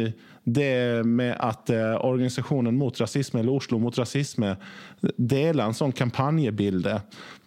[0.47, 4.53] det med at uh, organisasjonen mot rasisme, eller Oslo mot rasisme,
[5.17, 7.01] deler en sånn kampanjebilde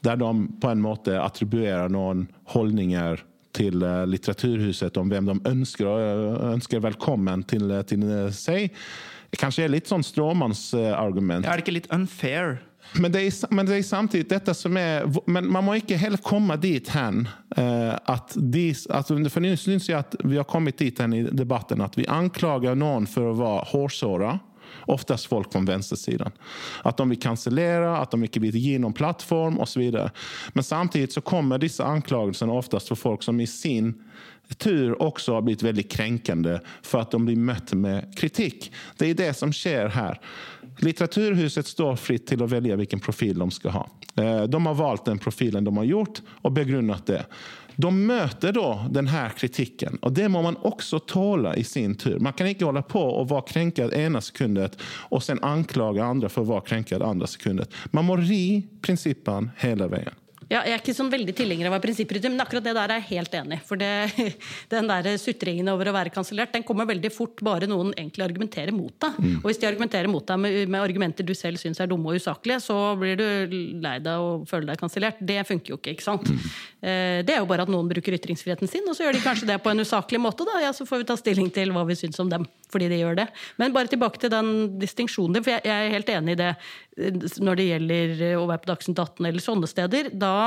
[0.05, 0.30] der de
[0.61, 3.22] på en måte attribuerer noen holdninger
[3.57, 8.05] til uh, Litteraturhuset om hvem de ønsker, og ønsker velkommen til, til
[8.36, 8.68] seg.
[9.40, 11.46] Kanskje er litt sånn stråmannsargument.
[11.46, 12.59] Er det ikke litt unfair
[12.93, 16.18] Men det, er, men det er samtidig dette som er Men man må ikke heller
[16.24, 17.22] komme dit hen
[17.57, 21.22] eh, at de at, For nå syns jeg at vi har kommet dit hen i
[21.30, 24.38] debatten at vi anklager noen for å være hårsåra.
[24.91, 26.34] Oftest folk fra venstresiden.
[26.86, 29.82] At de vil kansellere, at de ikke vil gi noen plattform osv.
[30.55, 33.95] Men samtidig så kommer disse anklagelsene oftest for folk som i sin
[34.59, 38.70] tur også har blitt veldig krenkende for at de blir møtt med kritikk.
[38.99, 40.18] Det er det som skjer her.
[40.81, 43.83] Litteraturhuset står fritt til å velge hvilken profil de skal ha.
[44.16, 47.24] Eh, de har valgt den profilen de har gjort, og begrunnet det.
[47.81, 52.18] De møter da denne kritikken, og det må man også tåle i sin tur.
[52.20, 54.76] Man kan ikke holde på å være krenket ene sekundet
[55.09, 57.72] og sen anklage andre for å være krenket andre sekundet.
[57.97, 60.16] Man må ri prinsippene hele veien.
[60.51, 62.90] Ja, jeg er ikke sånn veldig tilhenger av å være prinsipprytter, men akkurat det der
[62.90, 63.62] er jeg helt enig i.
[63.68, 63.90] For det,
[64.72, 68.74] den der sutringen over å være kansellert, den kommer veldig fort bare noen egentlig argumenterer
[68.74, 69.20] mot deg.
[69.22, 69.36] Mm.
[69.38, 72.18] Og hvis de argumenterer mot deg med, med argumenter du selv syns er dumme og
[72.18, 75.22] usaklige, så blir du lei deg og føler deg kansellert.
[75.22, 76.26] Det funker jo ikke, ikke sant.
[76.26, 76.42] Mm.
[76.82, 79.46] Eh, Det er jo bare at noen bruker ytringsfriheten sin, og så gjør de kanskje
[79.53, 80.48] det på en usaklig måte.
[80.51, 80.59] Da.
[80.66, 83.16] Ja, så får vi ta stilling til hva vi syns om dem fordi de gjør
[83.18, 83.24] det.
[83.59, 86.51] Men bare tilbake til den distinksjonen din, for jeg, jeg er helt enig i det
[86.51, 90.12] eh, når det gjelder å være på Dagsnytt 18 eller sånne steder.
[90.14, 90.39] Da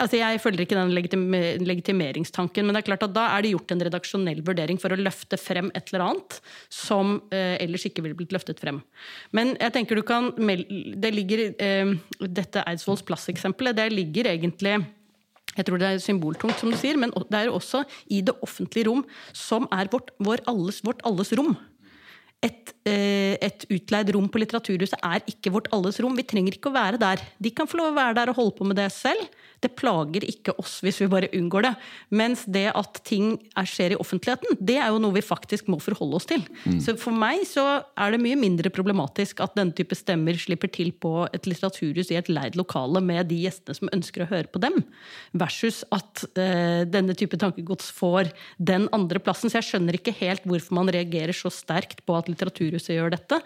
[0.00, 1.24] Altså jeg følger ikke den legitim
[1.60, 5.00] legitimeringstanken, men det er klart at da er det gjort en redaksjonell vurdering for å
[5.00, 6.38] løfte frem et eller annet
[6.72, 8.80] som eh, ellers ikke ville blitt løftet frem.
[9.36, 11.92] Men jeg tenker du kan Det ligger eh,
[12.22, 14.78] Dette Eidsvolls plass-eksempelet, det ligger egentlig
[15.56, 17.82] jeg tror det er symboltungt, som du sier, men det er også
[18.14, 19.02] i det offentlige rom,
[19.34, 21.56] som er vårt, vår alles, vårt alles rom.
[22.40, 26.16] Et, eh, et utleid rom på Litteraturhuset er ikke vårt alles rom.
[26.16, 27.20] Vi trenger ikke å være der.
[27.36, 29.26] De kan få lov å være der og holde på med det selv.
[29.60, 31.72] Det plager ikke oss hvis vi bare unngår det.
[32.16, 35.80] Mens det at ting er, skjer i offentligheten, det er jo noe vi faktisk må
[35.82, 36.44] forholde oss til.
[36.82, 37.64] Så for meg så
[37.98, 42.18] er det mye mindre problematisk at denne type stemmer slipper til på et litteraturhus i
[42.20, 44.80] et leid lokale med de gjestene som ønsker å høre på dem,
[45.36, 49.52] versus at eh, denne type tankegods får den andre plassen.
[49.52, 53.40] Så jeg skjønner ikke helt hvorfor man reagerer så sterkt på at Litteraturhuset gjør dette.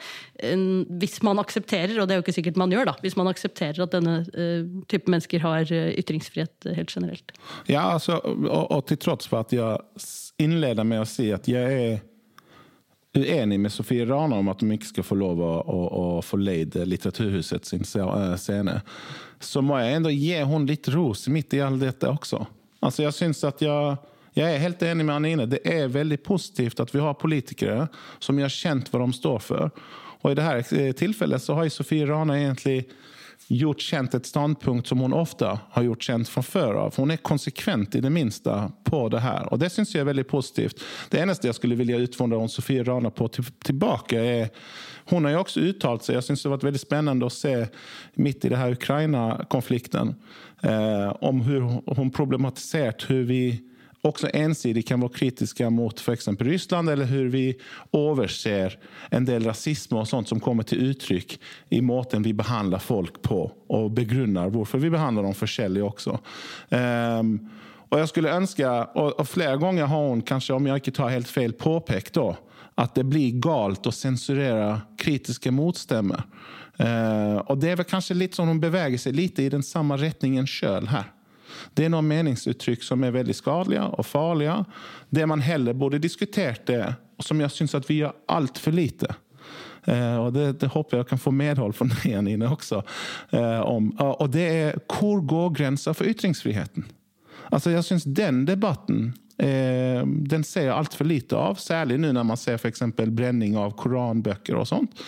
[1.00, 3.84] Hvis man aksepterer, og det er jo ikke sikkert man gjør, da, hvis man aksepterer
[3.84, 7.34] at denne eh, type mennesker har eh, ytringsfrihet helt generelt.
[7.66, 10.04] Ja, altså, og, og til tross for at jeg
[10.44, 12.02] innleder med å si at jeg er
[13.14, 16.38] uenig med Sofie Rana om at de ikke skal få lov å, å, å få
[16.40, 18.80] leid Litteraturhuset sin eh, scene,
[19.40, 22.42] så må jeg enda gi henne litt ros midt i alt dette også.
[22.84, 23.96] Altså, jeg synes at jeg,
[24.34, 25.46] jeg er helt enig med Anine.
[25.48, 27.86] Det er veldig positivt at vi har politikere
[28.18, 29.84] som har kjent hva de står for.
[30.24, 32.82] Og i dette tilfellet så har Sofie Rana egentlig
[33.48, 36.96] gjort kjent et standpunkt som hun ofte har gjort kjent fra før av.
[36.96, 40.26] Hun er konsekvent i det minste på det her, og det syns jeg er veldig
[40.30, 40.80] positivt.
[41.10, 44.50] Det eneste jeg skulle vilja utfordre om Sofie Rana på til, tilbake er
[45.10, 47.52] Hun har jo også uttalt seg, jeg syns det har vært veldig spennende å se
[48.16, 50.14] midt i det her Ukraina-konflikten,
[50.64, 53.42] eh, om hvordan hun problematisert hvordan vi
[54.04, 57.56] också ensidig kan vara kritiska mot för exempel Ryssland eller hur vi
[57.90, 58.78] overser
[59.10, 63.52] en del rasism och sånt som kommer till uttryck i måten vi behandlar folk på
[63.66, 66.18] och begrunnar varför vi behandlar dem forskjellig också.
[66.68, 67.50] Um,
[67.88, 71.08] och jag skulle önska, och, och flera gånger har hon, kanske om jag inte tar
[71.08, 72.36] helt fel, påpekt då
[72.74, 76.22] att det blir galt att censurera kritiska motstämmer.
[76.80, 79.96] Uh, och det är väl kanske lite som hon beväger sig lite i den samma
[79.96, 81.04] riktningen själv här.
[81.74, 84.60] Det er noen meningsuttrykk som er veldig skadelige og farlige.
[85.10, 89.10] Det man heller burde diskutert det, som jeg syns at vi gjør altfor lite.
[89.84, 92.82] Eh, og det, det håper jeg kan få medhold fra deg, inne også.
[93.34, 93.90] Eh, om.
[93.98, 96.86] Og det er hvor går grensa for ytringsfriheten?
[97.50, 99.12] Altså, jeg syns den debatten
[99.42, 101.60] eh, den ser jeg altfor lite av.
[101.62, 102.84] Særlig nå når man ser f.eks.
[103.08, 105.04] brenning av koranbøker og sånt.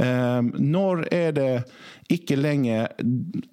[0.00, 1.50] Eh, når er det
[2.12, 2.90] ikke lenger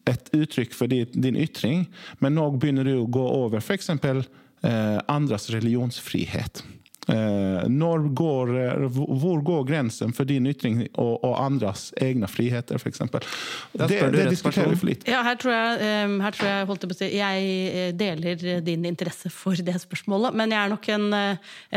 [0.10, 1.86] et uttrykk for din, ytring,
[2.20, 3.92] men nå begynner du å gå over f.eks.
[3.94, 6.64] Eh, andres religionsfrihet.
[7.10, 12.78] Eh, når går, eh, hvor går grensen for din ytring og, og andres egne friheter,
[12.78, 13.02] f.eks.?
[13.10, 15.10] Det, det diskuterer vi for lite.
[15.10, 18.62] Ja, her tror jeg, eh, her tror jeg, holdt jeg, på å si, jeg deler
[18.66, 21.08] din interesse for det spørsmålet, men jeg er nok en,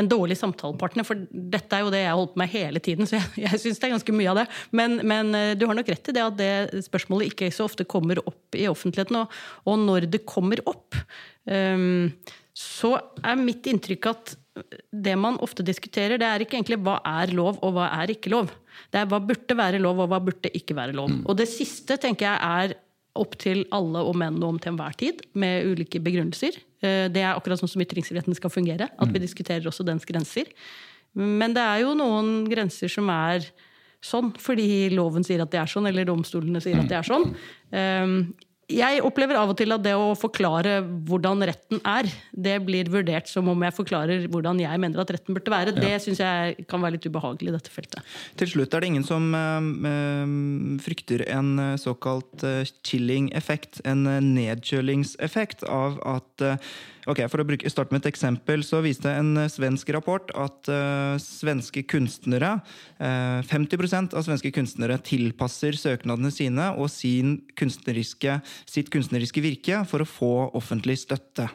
[0.02, 3.08] en dårlig samtalepartner, for dette er jo det jeg har holdt på med hele tiden,
[3.08, 4.46] så jeg, jeg syns det er ganske mye av det.
[4.76, 8.20] Men, men du har nok rett i det at det spørsmålet ikke så ofte kommer
[8.26, 10.98] opp i offentligheten, og, og når det kommer opp,
[11.48, 12.12] um,
[12.52, 14.36] så er mitt inntrykk at
[14.92, 18.30] det man ofte diskuterer, det er ikke egentlig hva er lov, og hva er ikke
[18.32, 18.50] lov.
[18.92, 21.08] Det er hva burde være lov, og hva burde ikke være lov.
[21.26, 22.38] Og det siste tenker jeg
[22.68, 22.74] er
[23.16, 26.56] opp til alle og menn om til enhver tid, med ulike begrunnelser.
[26.82, 30.48] Eh, Det er akkurat sånn som ytringsfriheten skal fungere, at vi diskuterer også dens grenser.
[31.14, 33.44] Men det er jo noen grenser som er
[34.02, 37.36] sånn fordi loven sier at det er sånn, eller domstolene sier at det er sånn.
[38.72, 43.30] Jeg opplever av og til at det å forklare hvordan retten er, det blir vurdert
[43.30, 45.74] som om jeg forklarer hvordan jeg mener at retten burde være.
[45.76, 48.14] Det syns jeg kan være litt ubehagelig i dette feltet.
[48.40, 50.32] Til slutt er det ingen som eh,
[50.84, 52.46] frykter en eh, såkalt
[52.86, 56.48] chilling-effekt, en nedkjølingseffekt av at
[57.10, 61.16] Ok, For å starte med et eksempel, så viste en eh, svensk rapport at uh,
[61.18, 62.52] svenske kunstnere
[63.02, 68.36] uh, 50% av svenske kunstnere tilpasser søknadene sine og sin kunstneriske,
[68.70, 71.48] sitt kunstneriske virke for å få offentlig støtte.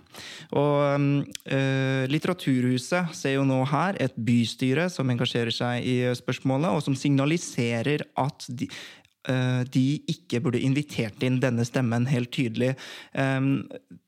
[0.52, 6.84] Og uh, Litteraturhuset ser jo nå her et bystyre som engasjerer seg i spørsmålet, og
[6.84, 12.73] som signaliserer at de, eh, de ikke burde invitert inn denne stemmen helt tydelig.
[13.11, 13.65] Um,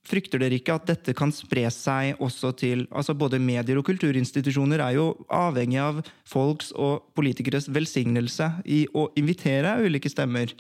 [0.10, 4.82] Frykter dere ikke at dette kan spre seg også til altså Både medier og kulturinstitusjoner
[4.82, 10.56] er jo avhengig av folks og politikeres velsignelse i å invitere ulike stemmer.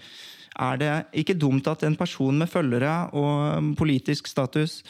[0.59, 0.93] Er det
[1.23, 4.81] ikke dumt at en person med følgere og politisk status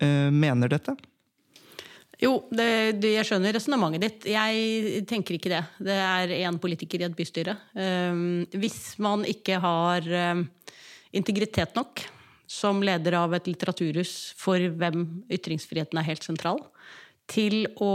[0.00, 0.94] eh, mener dette?
[2.22, 4.26] Jo, det, det, jeg skjønner resonnementet ditt.
[4.30, 5.62] Jeg tenker ikke det.
[5.82, 7.56] Det er én politiker i et bystyre.
[7.74, 10.44] Um, hvis man ikke har um,
[11.10, 12.04] integritet nok
[12.46, 16.60] som leder av et litteraturhus for hvem ytringsfriheten er helt sentral,
[17.30, 17.92] til å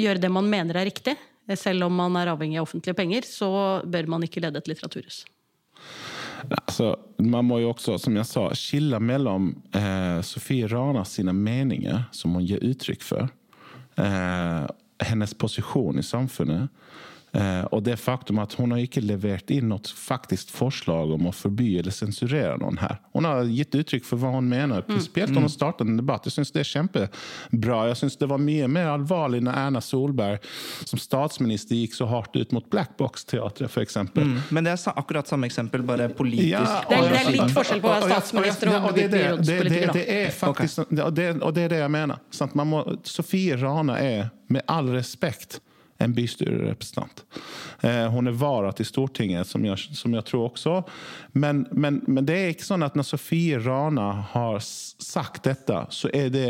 [0.00, 1.14] gjøre det man mener er riktig,
[1.58, 3.50] selv om man er avhengig av offentlige penger, så
[3.84, 5.22] bør man ikke lede et litteraturhus.
[6.48, 12.06] Altså, man må jo også, som jeg sa, skille mellom eh, Sofie Rana sine meninger,
[12.16, 13.30] som hun gir uttrykk for,
[14.00, 14.64] eh,
[15.10, 16.68] hennes posisjon i samfunnet,
[17.70, 21.76] og det faktum at hun har ikke levert inn noe faktisk forslag om å forby
[21.78, 22.96] eller sensurere noen her.
[23.14, 24.82] Hun har gitt uttrykk for hva hun mener.
[24.82, 26.26] Prinsipielt hun har startet en debatt.
[26.26, 27.78] Jeg syns det er kjempebra.
[27.90, 30.42] Jeg syns det var mye mer alvorlig når Erna Solberg
[30.90, 33.96] som statsminister gikk så hardt ut mot Black Box-teatret, f.eks.
[34.10, 34.36] Mm.
[34.50, 36.50] Men det er akkurat samme eksempel, bare politisk.
[36.50, 38.74] Ja, Det er- og- det er litt forskjell på å være og- og- statsminister og
[38.74, 41.90] ja, det, det, det, det, byrådspolitiker, det er faktisk og, det, det er det jeg
[41.90, 42.18] mener.
[42.30, 42.54] Sant?
[42.54, 45.60] Man må, Sofie Rana er, med all respekt,
[46.00, 47.24] en bystyrerepresentant.
[47.80, 50.78] Eh, hun er vara til Stortinget, som jeg, som jeg tror også.
[51.32, 56.10] Men, men, men det er ikke sånn at når Sofie Rana har sagt dette, så
[56.12, 56.48] er det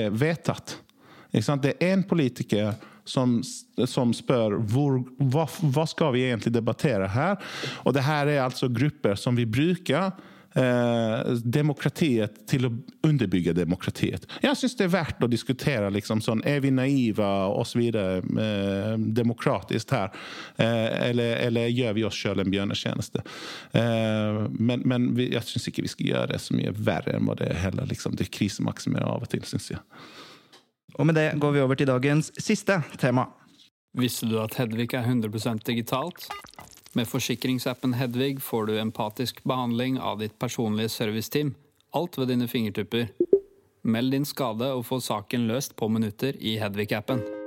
[1.43, 1.65] sant?
[1.67, 3.41] Det er en politiker som,
[3.87, 7.39] som spør hva skal vi egentlig debattere her.
[7.83, 10.13] Og det her er altså grupper som vi bruker
[10.59, 12.73] eh, demokratiet til å
[13.07, 14.27] underbygge demokratiet.
[14.43, 18.21] Jeg syns det er verdt å diskutere liksom sånn, er vi naive og så videre
[18.21, 20.15] eh, demokratisk her,
[20.57, 23.25] eh, eller, eller gjør vi oss sjøl en bjørnetjeneste?
[23.73, 27.29] Eh, men men vi, jeg syns ikke vi skal gjøre det så mye verre enn
[27.29, 27.87] hva det er heller.
[27.91, 28.17] Liksom.
[28.19, 29.83] Det krisemaksimerer av og til, syns jeg.
[30.99, 33.29] Og med det går vi over til dagens siste tema.
[33.99, 36.29] Visste du at Hedvig er 100% digitalt?
[36.93, 41.55] Med forsikringsappen Hedvig får du empatisk behandling av ditt personlige serviceteam.
[41.95, 43.13] Alt ved dine fingertupper.
[43.83, 47.40] Meld din skade og få saken løst på minutter i Hedvig-appen.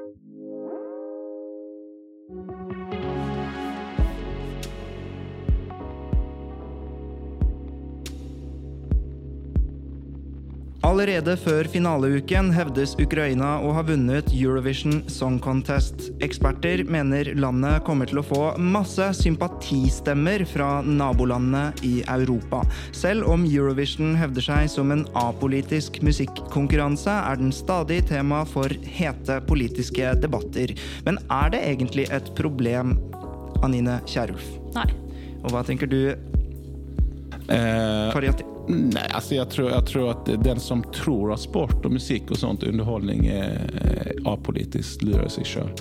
[11.14, 16.08] Allerede før finaleuken hevdes Ukraina å ha vunnet Eurovision Song Contest.
[16.26, 22.64] Eksperter mener landet kommer til å få masse sympatistemmer fra nabolandene i Europa.
[22.98, 29.38] Selv om Eurovision hevder seg som en apolitisk musikkonkurranse, er den stadig tema for hete
[29.46, 30.74] politiske debatter.
[31.06, 32.98] Men er det egentlig et problem,
[33.62, 34.50] Anine Kierulf?
[34.74, 34.90] Nei.
[35.44, 36.16] Og hva tenker du,
[37.52, 38.53] Eh?
[38.68, 42.40] Nej, altså jeg tror, jeg tror at den som tror at sport og musikk og
[42.40, 45.74] sånt underholdning er apolitisk, lurer seg sjøl.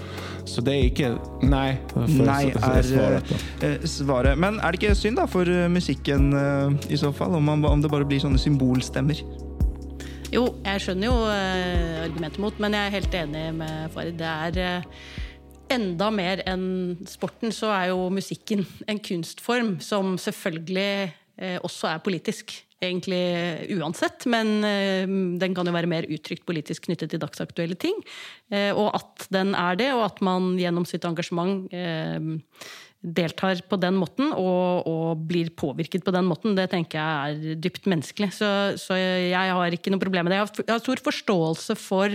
[0.48, 1.12] Så det er ikke
[1.46, 1.76] Nei.
[1.94, 4.38] Nei er svaret eh, svaret.
[4.40, 7.64] Men er det ikke synd da for eh, musikken eh, i så fall, om, man,
[7.68, 9.22] om det bare blir sånne symbolstemmer?
[10.32, 14.18] Jo, jeg skjønner jo eh, argumentet mot, men jeg er helt enig med Farid.
[14.18, 15.08] Det er eh,
[15.76, 16.66] enda mer enn
[17.08, 20.90] sporten, så er jo musikken en kunstform som selvfølgelig
[21.36, 22.54] eh, også er politisk.
[22.82, 23.22] Egentlig
[23.76, 25.06] uansett, men eh,
[25.38, 28.00] den kan jo være mer uttrykt politisk knyttet til dagsaktuelle ting.
[28.50, 32.18] Eh, og at den er det, og at man gjennom sitt engasjement eh,
[33.02, 37.58] deltar på den måten og, og blir påvirket på den måten, det tenker jeg er
[37.58, 38.30] dypt menneskelig.
[38.36, 38.48] Så,
[38.78, 40.38] så jeg har ikke noe problem med det.
[40.38, 42.14] Jeg har, jeg har stor forståelse for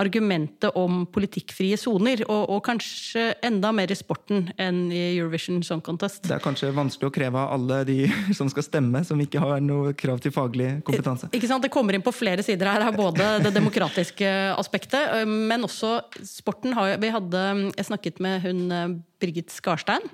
[0.00, 5.84] argumentet om politikkfrie soner, og, og kanskje enda mer i sporten enn i Eurovision Song
[5.84, 6.24] Contest.
[6.24, 7.98] Det er kanskje vanskelig å kreve av alle de
[8.38, 11.28] som skal stemme, som ikke har noe krav til faglig kompetanse.
[11.36, 11.64] Ikke sant?
[11.66, 16.72] Det kommer inn på flere sider her, både det demokratiske aspektet, men også sporten.
[16.72, 20.04] Har, vi hadde, jeg snakket med hun Birgit Skarstein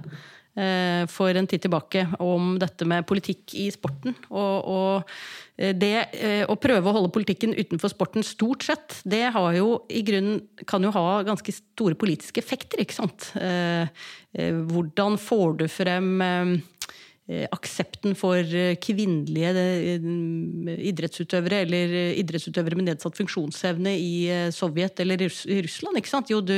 [0.59, 4.17] eh, for en tid tilbake om dette med politikk i sporten.
[4.29, 5.11] Og, og
[5.57, 9.81] eh, det eh, å prøve å holde politikken utenfor sporten stort sett, det har jo
[9.89, 13.31] i grunnen kan jo ha ganske store politiske effekter, ikke sant.
[14.39, 16.11] Hvordan får du frem
[17.29, 20.07] aksepten for eh, kvinnelige eh,
[20.89, 25.29] idrettsutøvere, eller eh, idrettsutøvere med nedsatt funksjonsevne i eh, Sovjet eller i
[25.67, 26.01] Russland.
[26.01, 26.33] ikke sant?
[26.33, 26.57] Jo, du,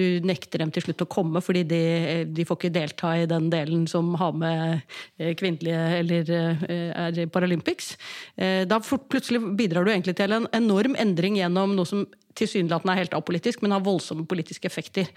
[0.00, 1.82] du nekter dem til slutt å komme, fordi de,
[2.24, 4.80] de får ikke delta i den delen som har med
[5.18, 7.92] eh, kvinnelige eller eh, er Paralympics.
[8.36, 12.06] Eh, Da plutselig bidrar du egentlig til en enorm endring gjennom noe som
[12.38, 15.08] tilsynelatende er helt apolitisk, men har voldsomme politiske effekter.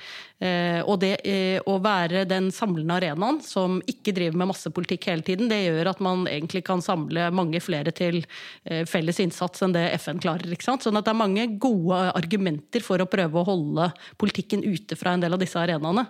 [0.41, 5.09] Eh, og det eh, å være den samlende arenaen som ikke driver med masse politikk
[5.11, 8.21] hele tiden, det gjør at man egentlig kan samle mange flere til
[8.65, 10.49] eh, felles innsats enn det FN klarer.
[10.51, 10.85] ikke sant?
[10.85, 13.91] Sånn at det er mange gode argumenter for å prøve å holde
[14.21, 16.07] politikken ute fra en del av disse arenaene.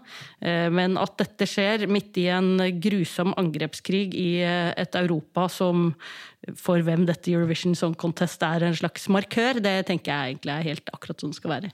[0.73, 5.91] Men at dette skjer midt i en grusom angrepskrig i et Europa som
[6.57, 10.69] for hvem dette Eurovision Song Contest er en slags markør, det tenker jeg egentlig er
[10.71, 11.71] helt akkurat sånn det skal være.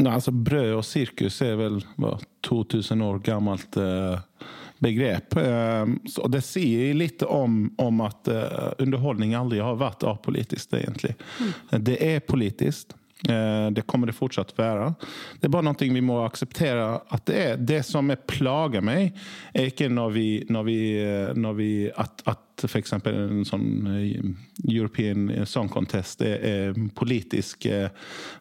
[0.00, 2.16] Nei, altså Brød og cirkus er vel hva,
[2.48, 4.46] 2000 år gammelt eh,
[4.82, 5.36] begrep.
[5.36, 11.52] Eh, så det sier litt om, om at eh, underholdning aldri har varit apolitiskt Mm.
[11.84, 12.96] Det er politiskt.
[13.28, 14.94] Eh, Det kommer det fortsatt være.
[15.38, 17.60] Det er bare noe vi må akseptere at det er.
[17.60, 19.12] Det som er plager meg,
[19.54, 22.92] er ikke når vi, når vi, eh, når vi at, at f.eks.
[22.92, 24.28] en sånn eh,
[24.68, 27.88] European Song Contest er, er politisk eh,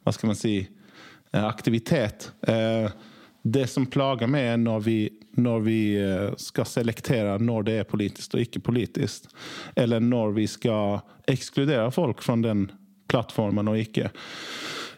[0.03, 2.32] Hva skal man si eh, aktivitet.
[2.47, 2.89] Eh,
[3.43, 4.97] Det som plager meg, er når vi,
[5.41, 9.32] når vi eh, skal selektere når det er politisk og ikke politisk.
[9.76, 12.67] Eller når vi skal ekskludere folk fra den
[13.09, 14.11] plattformen og ikke.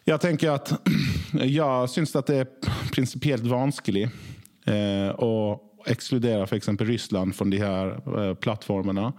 [0.03, 0.73] Jeg tenker at
[1.59, 2.51] jeg syns at det er
[2.91, 4.09] prinsipielt vanskelig
[4.67, 5.31] eh, å
[5.89, 6.69] ekskludere f.eks.
[6.79, 9.11] Russland fra de her eh, plattformene.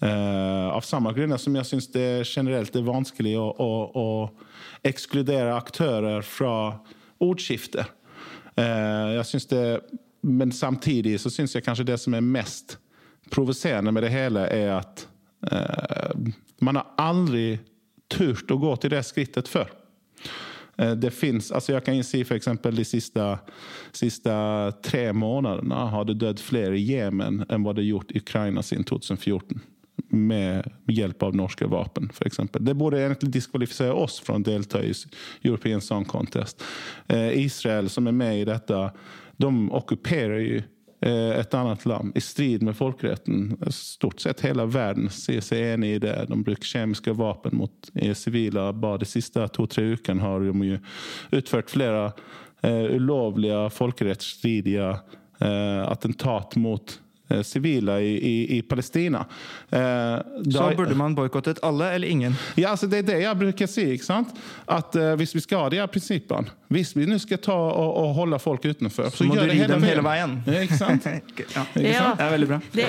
[0.00, 5.56] Eh, av samme grunner som jeg syns det generelt er vanskelig å, å, å ekskludere
[5.56, 6.52] aktører fra
[7.24, 7.86] ordskiftet.
[8.58, 9.80] Eh,
[10.20, 12.78] men samtidig så syns jeg kanskje det som er mest
[13.30, 15.04] provoserende med det hele, er at
[15.50, 16.30] eh,
[16.64, 17.58] man har aldri
[18.10, 19.70] turt å gå til det skrittet før.
[20.78, 23.38] Eh, Det finns, alltså jag kan ju se för exempel de sista,
[23.92, 28.62] sista tre månaderna har det dött fler i Jemen än vad det gjort i Ukraina
[28.62, 29.60] siden 2014.
[30.10, 32.64] Med hjelp av norske vapen, for eksempel.
[32.64, 34.92] Det borde egentlig diskvalificera oss fra att delta i
[35.42, 36.62] European Song Contest.
[37.06, 38.90] Eh, Israel, som er med i dette,
[39.36, 40.62] de ockuperar eh,
[41.00, 43.52] et annet land i strid med folkeretten.
[43.70, 46.14] Stort sett hele verden sier seg enig i det.
[46.26, 48.72] De bruker kjemiske våpen mot eh, sivile.
[48.72, 50.80] Bare de siste to-tre ukene har de jo
[51.38, 52.08] utført flere
[52.64, 54.88] uh, ulovlige, folkerettsstridige
[55.42, 57.07] uh, attentat mot eh,
[57.44, 59.24] sivile i, i, i Palestina.
[59.70, 60.18] Eh,
[60.50, 62.36] Så burde man boikottet alle eller ingen.
[62.56, 63.84] Ja, altså det er det jeg bruker å si.
[63.96, 64.30] ikke sant?
[64.66, 67.90] At eh, Hvis vi skal ha de her prinsippene, hvis vi nå skal ta og,
[68.02, 70.38] og holde folk utenfor, Så må du ri dem hele veien.
[70.48, 71.08] Ja, ikke sant?
[71.56, 72.06] Ja, Ja.
[72.18, 72.58] det er veldig bra.
[72.74, 72.86] Det,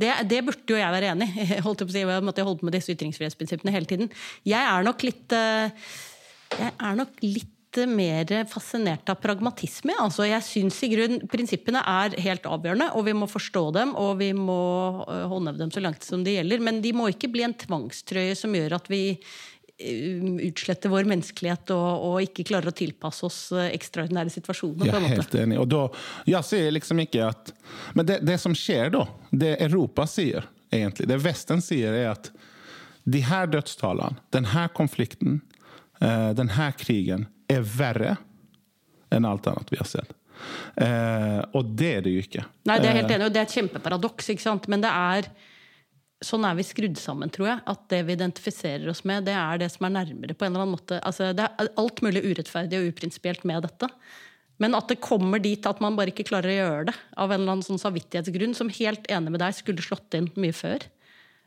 [0.00, 1.46] det, det burde jo jeg være enig i.
[1.56, 4.10] Jeg holdt på å si, jeg måtte holde på med disse ytringsfrihetsprinsippene hele tiden.
[4.46, 5.70] Jeg er nok litt eh,
[6.56, 7.52] Jeg er nok litt
[7.84, 9.94] mer fascinert av pragmatisme.
[10.00, 14.16] Altså, jeg syns i grunn prinsippene er helt avgjørende, og vi må forstå dem og
[14.20, 14.60] vi må
[15.04, 16.62] eh, håndheve dem så langt som det gjelder.
[16.64, 21.74] Men de må ikke bli en tvangstrøye som gjør at vi eh, utsletter vår menneskelighet
[21.76, 24.90] og, og ikke klarer å tilpasse oss eh, ekstraordinære situasjoner.
[24.90, 25.60] Er helt enig.
[25.62, 25.84] Og da,
[26.32, 27.54] jeg sier liksom ikke at
[27.98, 32.32] Men det, det som skjer da, det Europa sier, egentlig, det Vesten sier, er at
[33.06, 35.38] de her dødstallene, her konflikten,
[36.00, 38.16] den her krigen, er verre
[39.14, 40.14] enn alt annet vi har sett.
[40.76, 42.44] Eh, og det er det jo ikke.
[42.68, 44.68] Nei, det er helt Eh, enig, og det er et kjempeparadoks, ikke sant?
[44.68, 45.30] men det er
[46.24, 47.60] Sånn er vi skrudd sammen, tror jeg.
[47.68, 50.62] At det vi identifiserer oss med, det er det som er nærmere på en eller
[50.64, 50.96] annen måte.
[51.04, 53.90] Altså, det er alt mulig urettferdig og uprinsipielt med dette.
[54.56, 57.42] Men at det kommer dit at man bare ikke klarer å gjøre det av en
[57.42, 60.88] eller annen sånn samvittighetsgrunn, som helt enig med deg skulle slått inn mye før.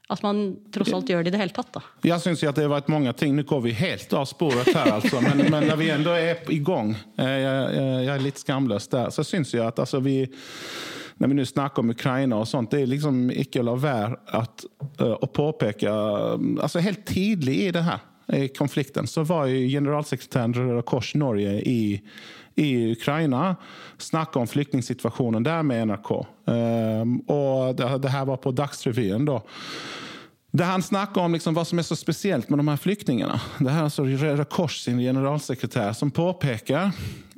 [0.10, 1.82] At man tross alt gjør det i det hele tatt, da.
[2.07, 3.36] Jeg syns at det har vært mange ting.
[3.38, 5.22] Nå går vi helt av sporet her, altså.
[5.22, 9.14] Men, men når vi ändå er i gang eh, jeg, jeg, er litt skamløs der.
[9.14, 10.24] Så syns jeg at altså, vi
[11.20, 14.18] Når vi nå snakker om Ukraina og sånt, det er liksom ikke å la være
[14.39, 20.53] eh, å påpeke altså Helt tidlig i det her i konflikten så var jo generalsekretæren
[20.53, 21.80] Røde Kors Norge i
[22.60, 23.55] i Ukraina
[23.97, 26.12] snakka om flyktningsituasjonen der med NRK.
[26.45, 29.39] Um, og det, det her var på Dagsrevyen, da.
[30.51, 33.38] Der han snakker om liksom hva som er så spesielt med de her flyktningene.
[33.60, 36.89] Det her er altså Røde Kors sin generalsekretær som påpeker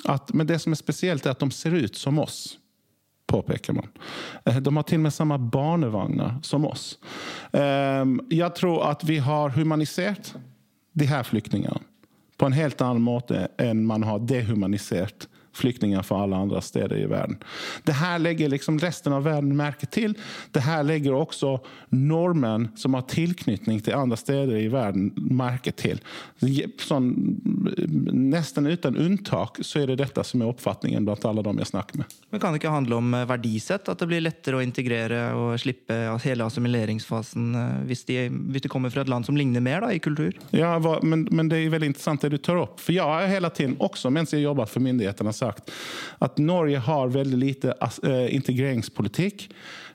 [0.09, 2.57] at men det som er speciellt er at de ser ut som oss
[3.32, 3.88] Påpeker man.
[4.43, 6.97] Eh, De har til og med samme barnevogner som oss.
[7.53, 10.34] Jeg tror at vi har humanisert
[10.99, 11.80] de her flyktingarna
[12.41, 17.06] på en helt annen måte enn man har dehumaniserat flyktingar fra alle andre steder i
[17.06, 17.38] verden.
[17.84, 20.16] Det her legger liksom resten av verden merke til.
[20.52, 21.58] Det her legger også
[21.89, 25.99] normen som har tilknytning til andre steder i verden, merke til.
[26.82, 27.12] Sånn,
[28.32, 32.02] nesten uten unntak så er det dette som er oppfatningen blant alle de jeg snakker
[32.02, 32.18] med.
[32.32, 33.89] Men kan det ikke handle om eh, verdisett?
[33.91, 38.18] At det blir lettere å integrere og slippe hele assimileringsfasen eh, hvis de,
[38.54, 40.36] hvis de kommer fra et land som ligner mer da, i kultur?
[40.56, 40.74] Ja,
[41.04, 42.80] men, men det er veldig interessant det du tar opp.
[42.82, 45.71] For jeg har hele tiden, også mens jeg jobber for myndigheterna, sagt
[46.21, 49.47] at Norge har veldig lite eh, integreringspolitik.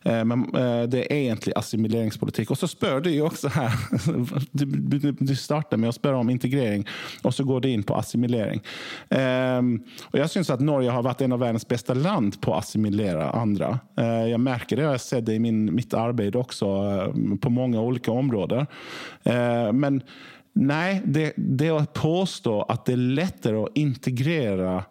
[0.07, 2.53] Eh, men eh, det er egentlig assimileringspolitik.
[2.53, 3.75] Og så spør du jo også her
[4.57, 5.35] Du, du, du
[5.77, 6.85] med å spørre om integrering
[7.27, 8.61] og så går du in på assimilering.
[9.11, 13.29] Og jeg syns at Norge har vært en av verdens beste land på å assimilere
[13.37, 13.75] andre.
[13.97, 17.79] Jeg merker det, det, jeg har sett det i min, mitt arbeid eh, på mange
[17.79, 18.67] olika områden.
[19.25, 20.03] Eh, men
[20.57, 24.87] Nei, det, det å påstå at det er lettere å integrera eh,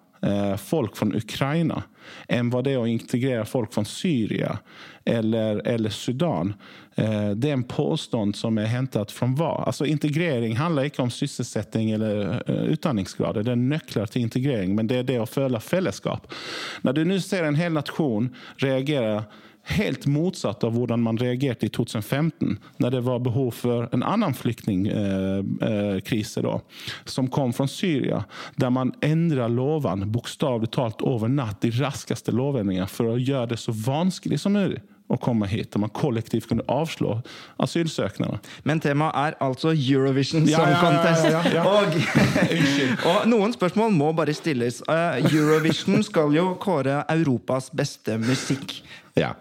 [0.57, 1.84] folk från Ukraina
[2.28, 4.57] än vad det är att integrera folk från Syrien
[5.05, 6.53] eller, eller Sudan.
[6.95, 9.63] Eh, det är en påstånd som är hämtat från vad?
[9.63, 13.43] Alltså integrering handlar inte om sysselsättning eller eh, utdanningsgrader.
[13.43, 16.34] Det är nycklar till integrering, men det är det att följa fällskap.
[16.82, 19.23] När du nu ser en hel nation reagera
[19.66, 24.34] helt motsatt av hvordan man reagerte i 2015 når det var behov for en annen
[24.34, 26.61] flyktningkrise då,
[27.05, 28.24] som kom fra Syria,
[28.55, 33.61] der man endret loven bokstavelig talt over natt i raskeste lovendringar for å gjøre det
[33.61, 35.76] så vanskelig som mulig å komme hit.
[35.76, 37.20] og man kollektivt kunne avslå
[37.61, 38.39] asylsöknaderna.
[38.63, 41.28] Men temaet er altså Eurovision Song ja, ja, Contest.
[41.30, 41.63] ja, ja.
[41.70, 41.93] Og,
[43.11, 44.82] og noen spørsmål må bare stilles.
[44.89, 48.80] Eh, Eurovision skal jo kåre Europas beste musikk.
[49.16, 49.36] Ja.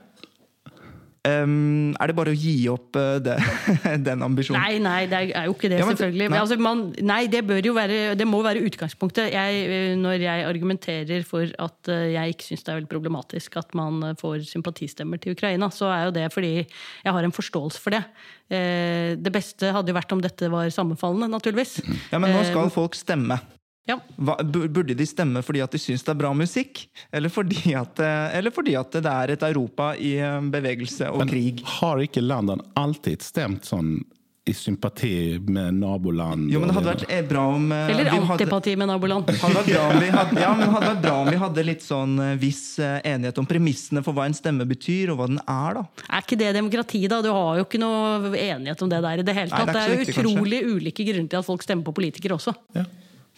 [1.25, 3.39] Um, er det bare å gi opp uh, det,
[4.09, 4.61] den ambisjonen?
[4.61, 6.27] Nei, nei, det er jo ikke det, Ja, men- selvfølgelig.
[6.29, 6.41] Men nei.
[6.43, 9.33] altså, man, nei, det bør jo være Det må være utgangspunktet.
[9.33, 13.57] Jeg, eh, når jeg argumenterer for at eh, jeg ikke syns det er veldig problematisk
[13.57, 17.81] at man får sympatistemmer til Ukraina, så er jo det fordi jeg har en forståelse
[17.81, 18.05] for det.
[18.53, 21.79] Uh, Det beste hadde jo vært om dette var sammenfallende, naturligvis.
[22.13, 23.41] Ja, Men nå skal skal folk stemme.
[23.85, 23.99] Ja.
[24.17, 26.87] Hva, burde de stemme fordi at de syns det er bra musikk?
[27.13, 31.29] Eller fordi at, eh, eller fordi at det er et Europa i eh, bevegelse og
[31.29, 31.61] krig?
[31.79, 33.99] Har ikke landene alltid stemt sånn
[34.49, 36.49] i sympati med naboland?
[36.53, 39.29] Jo, men det hadde vært eh, bra om Eller antipati med naboland.
[39.29, 41.69] hadde vært bra om vi hadde, ja, men det hadde vært bra om vi hadde
[41.69, 45.81] litt sånn viss enighet om premissene for hva en stemme betyr, og hva den er,
[45.81, 45.87] da.
[46.09, 47.21] Er ikke det demokrati, da?
[47.25, 49.77] Du har jo ikke noe enighet om det der i det hele Nei, det er
[49.77, 52.57] det, er jo viktig, utrolig ulike grunner til at folk stemmer på politikere også.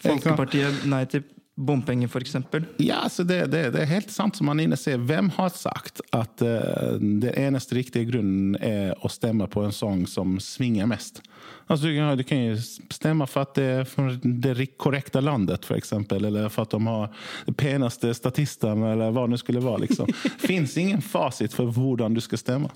[0.03, 1.25] Folkepartiet Nei til
[1.57, 2.65] bompenger, eksempel.
[2.77, 5.01] Ja, det, det, det er helt sant som Anine sier.
[5.01, 10.05] Hvem har sagt at uh, det eneste riktige grunnen er å stemme på en sang
[10.11, 11.23] som svinger mest?
[11.67, 12.59] Altså, du, kan, du kan jo
[12.93, 17.33] stemme for at det er fra det korrekte landet, eksempel, eller for at de har
[17.49, 19.87] de peneste statistene, eller hva det skulle være.
[19.87, 20.13] Liksom.
[20.47, 22.73] Fins ingen fasit for hvordan du skal stemme.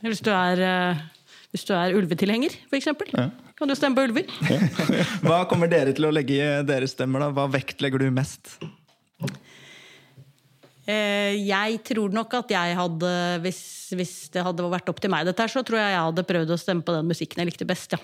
[0.00, 3.28] Hvis du er, uh, hvis du er ulvetilhenger, f.eks., Ja.
[3.58, 4.26] Kan du stemme på ulver.
[5.26, 7.30] Hva kommer dere til å legge i deres stemmer, da?
[7.36, 8.56] Hva vektlegger du mest?
[10.86, 13.12] Eh, Jeg tror nok at jeg hadde,
[13.44, 13.62] hvis,
[13.96, 16.52] hvis det hadde vært opp til meg, dette her, så tror jeg jeg hadde prøvd
[16.52, 17.96] å stemme på den musikken jeg likte best.
[17.96, 18.02] ja.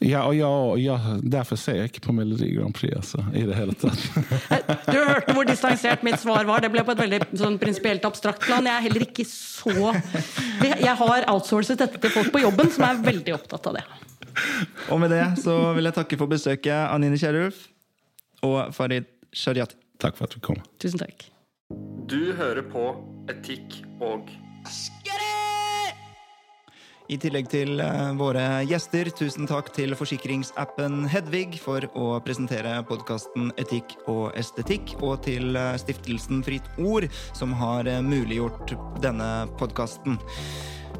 [0.00, 0.48] Ja, og ja,
[0.80, 3.98] ja, derfor ser jeg ikke på Melodi Grand Prix altså, i det hele tatt.
[4.94, 6.62] Du hørte hvor distansert mitt svar var.
[6.64, 8.64] Det ble på et veldig sånn prinsipielt abstrakt plan.
[8.64, 9.74] Jeg er heller ikke så
[10.62, 13.84] Jeg har outsourcet dette til folk på jobben som er veldig opptatt av det.
[14.92, 17.66] Og med det så vil jeg takke for besøket, Anine Kierulf
[18.46, 19.76] og Farid Shariati.
[19.98, 20.60] Takk for at du kom.
[20.78, 21.26] Tusen takk.
[22.08, 22.84] Du hører på
[23.28, 24.30] Etikk og
[27.08, 33.48] I tillegg til eh, våre gjester, tusen takk til forsikringsappen Hedvig for å presentere podkasten
[33.60, 40.20] Etikk og estetikk, og til eh, stiftelsen Fritt Ord, som har eh, muliggjort denne podkasten.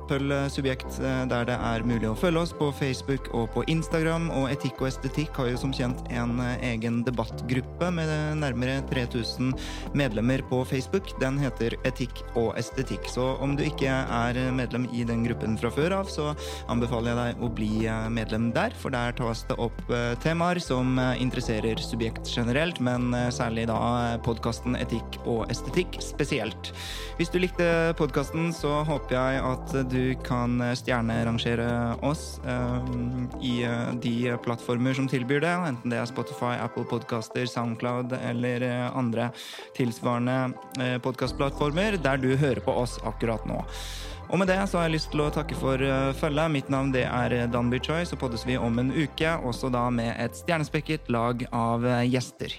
[0.09, 4.30] Følg Subjekt eh, der det er mulig å følge oss på Facebook og på Instagram.
[4.32, 9.52] Og Etikk og estetikk har jo som kjent en eh, egen debattgruppe med nærmere 3000
[9.98, 11.12] medlemmer på Facebook.
[11.20, 13.09] Den heter Etikk og estetikk.
[13.12, 16.30] Så om du ikke er medlem i den gruppen fra før av, så
[16.72, 19.80] anbefaler jeg deg å bli eh, medlem der, for der tas det opp
[20.22, 23.78] temaer som interesserer subjekt generelt, men særlig da
[24.24, 26.72] podkasten Etikk og estetikk spesielt.
[27.18, 32.82] Hvis du likte podkasten, så håper jeg at du du kan stjernerangere oss eh,
[33.42, 38.62] i eh, de plattformer som tilbyr det, enten det er Spotify, Apple Podcaster, Soundcloud eller
[38.66, 39.30] eh, andre
[39.76, 40.36] tilsvarende
[40.78, 43.59] eh, podkastplattformer der du hører på oss akkurat nå.
[44.28, 45.80] Og med det så har jeg lyst til å takke for
[46.20, 46.53] følget.
[46.53, 50.12] Mitt navn det er Danby Choi, så poddes vi om en uke, også da med
[50.20, 52.59] et stjernespekket lag av gjester.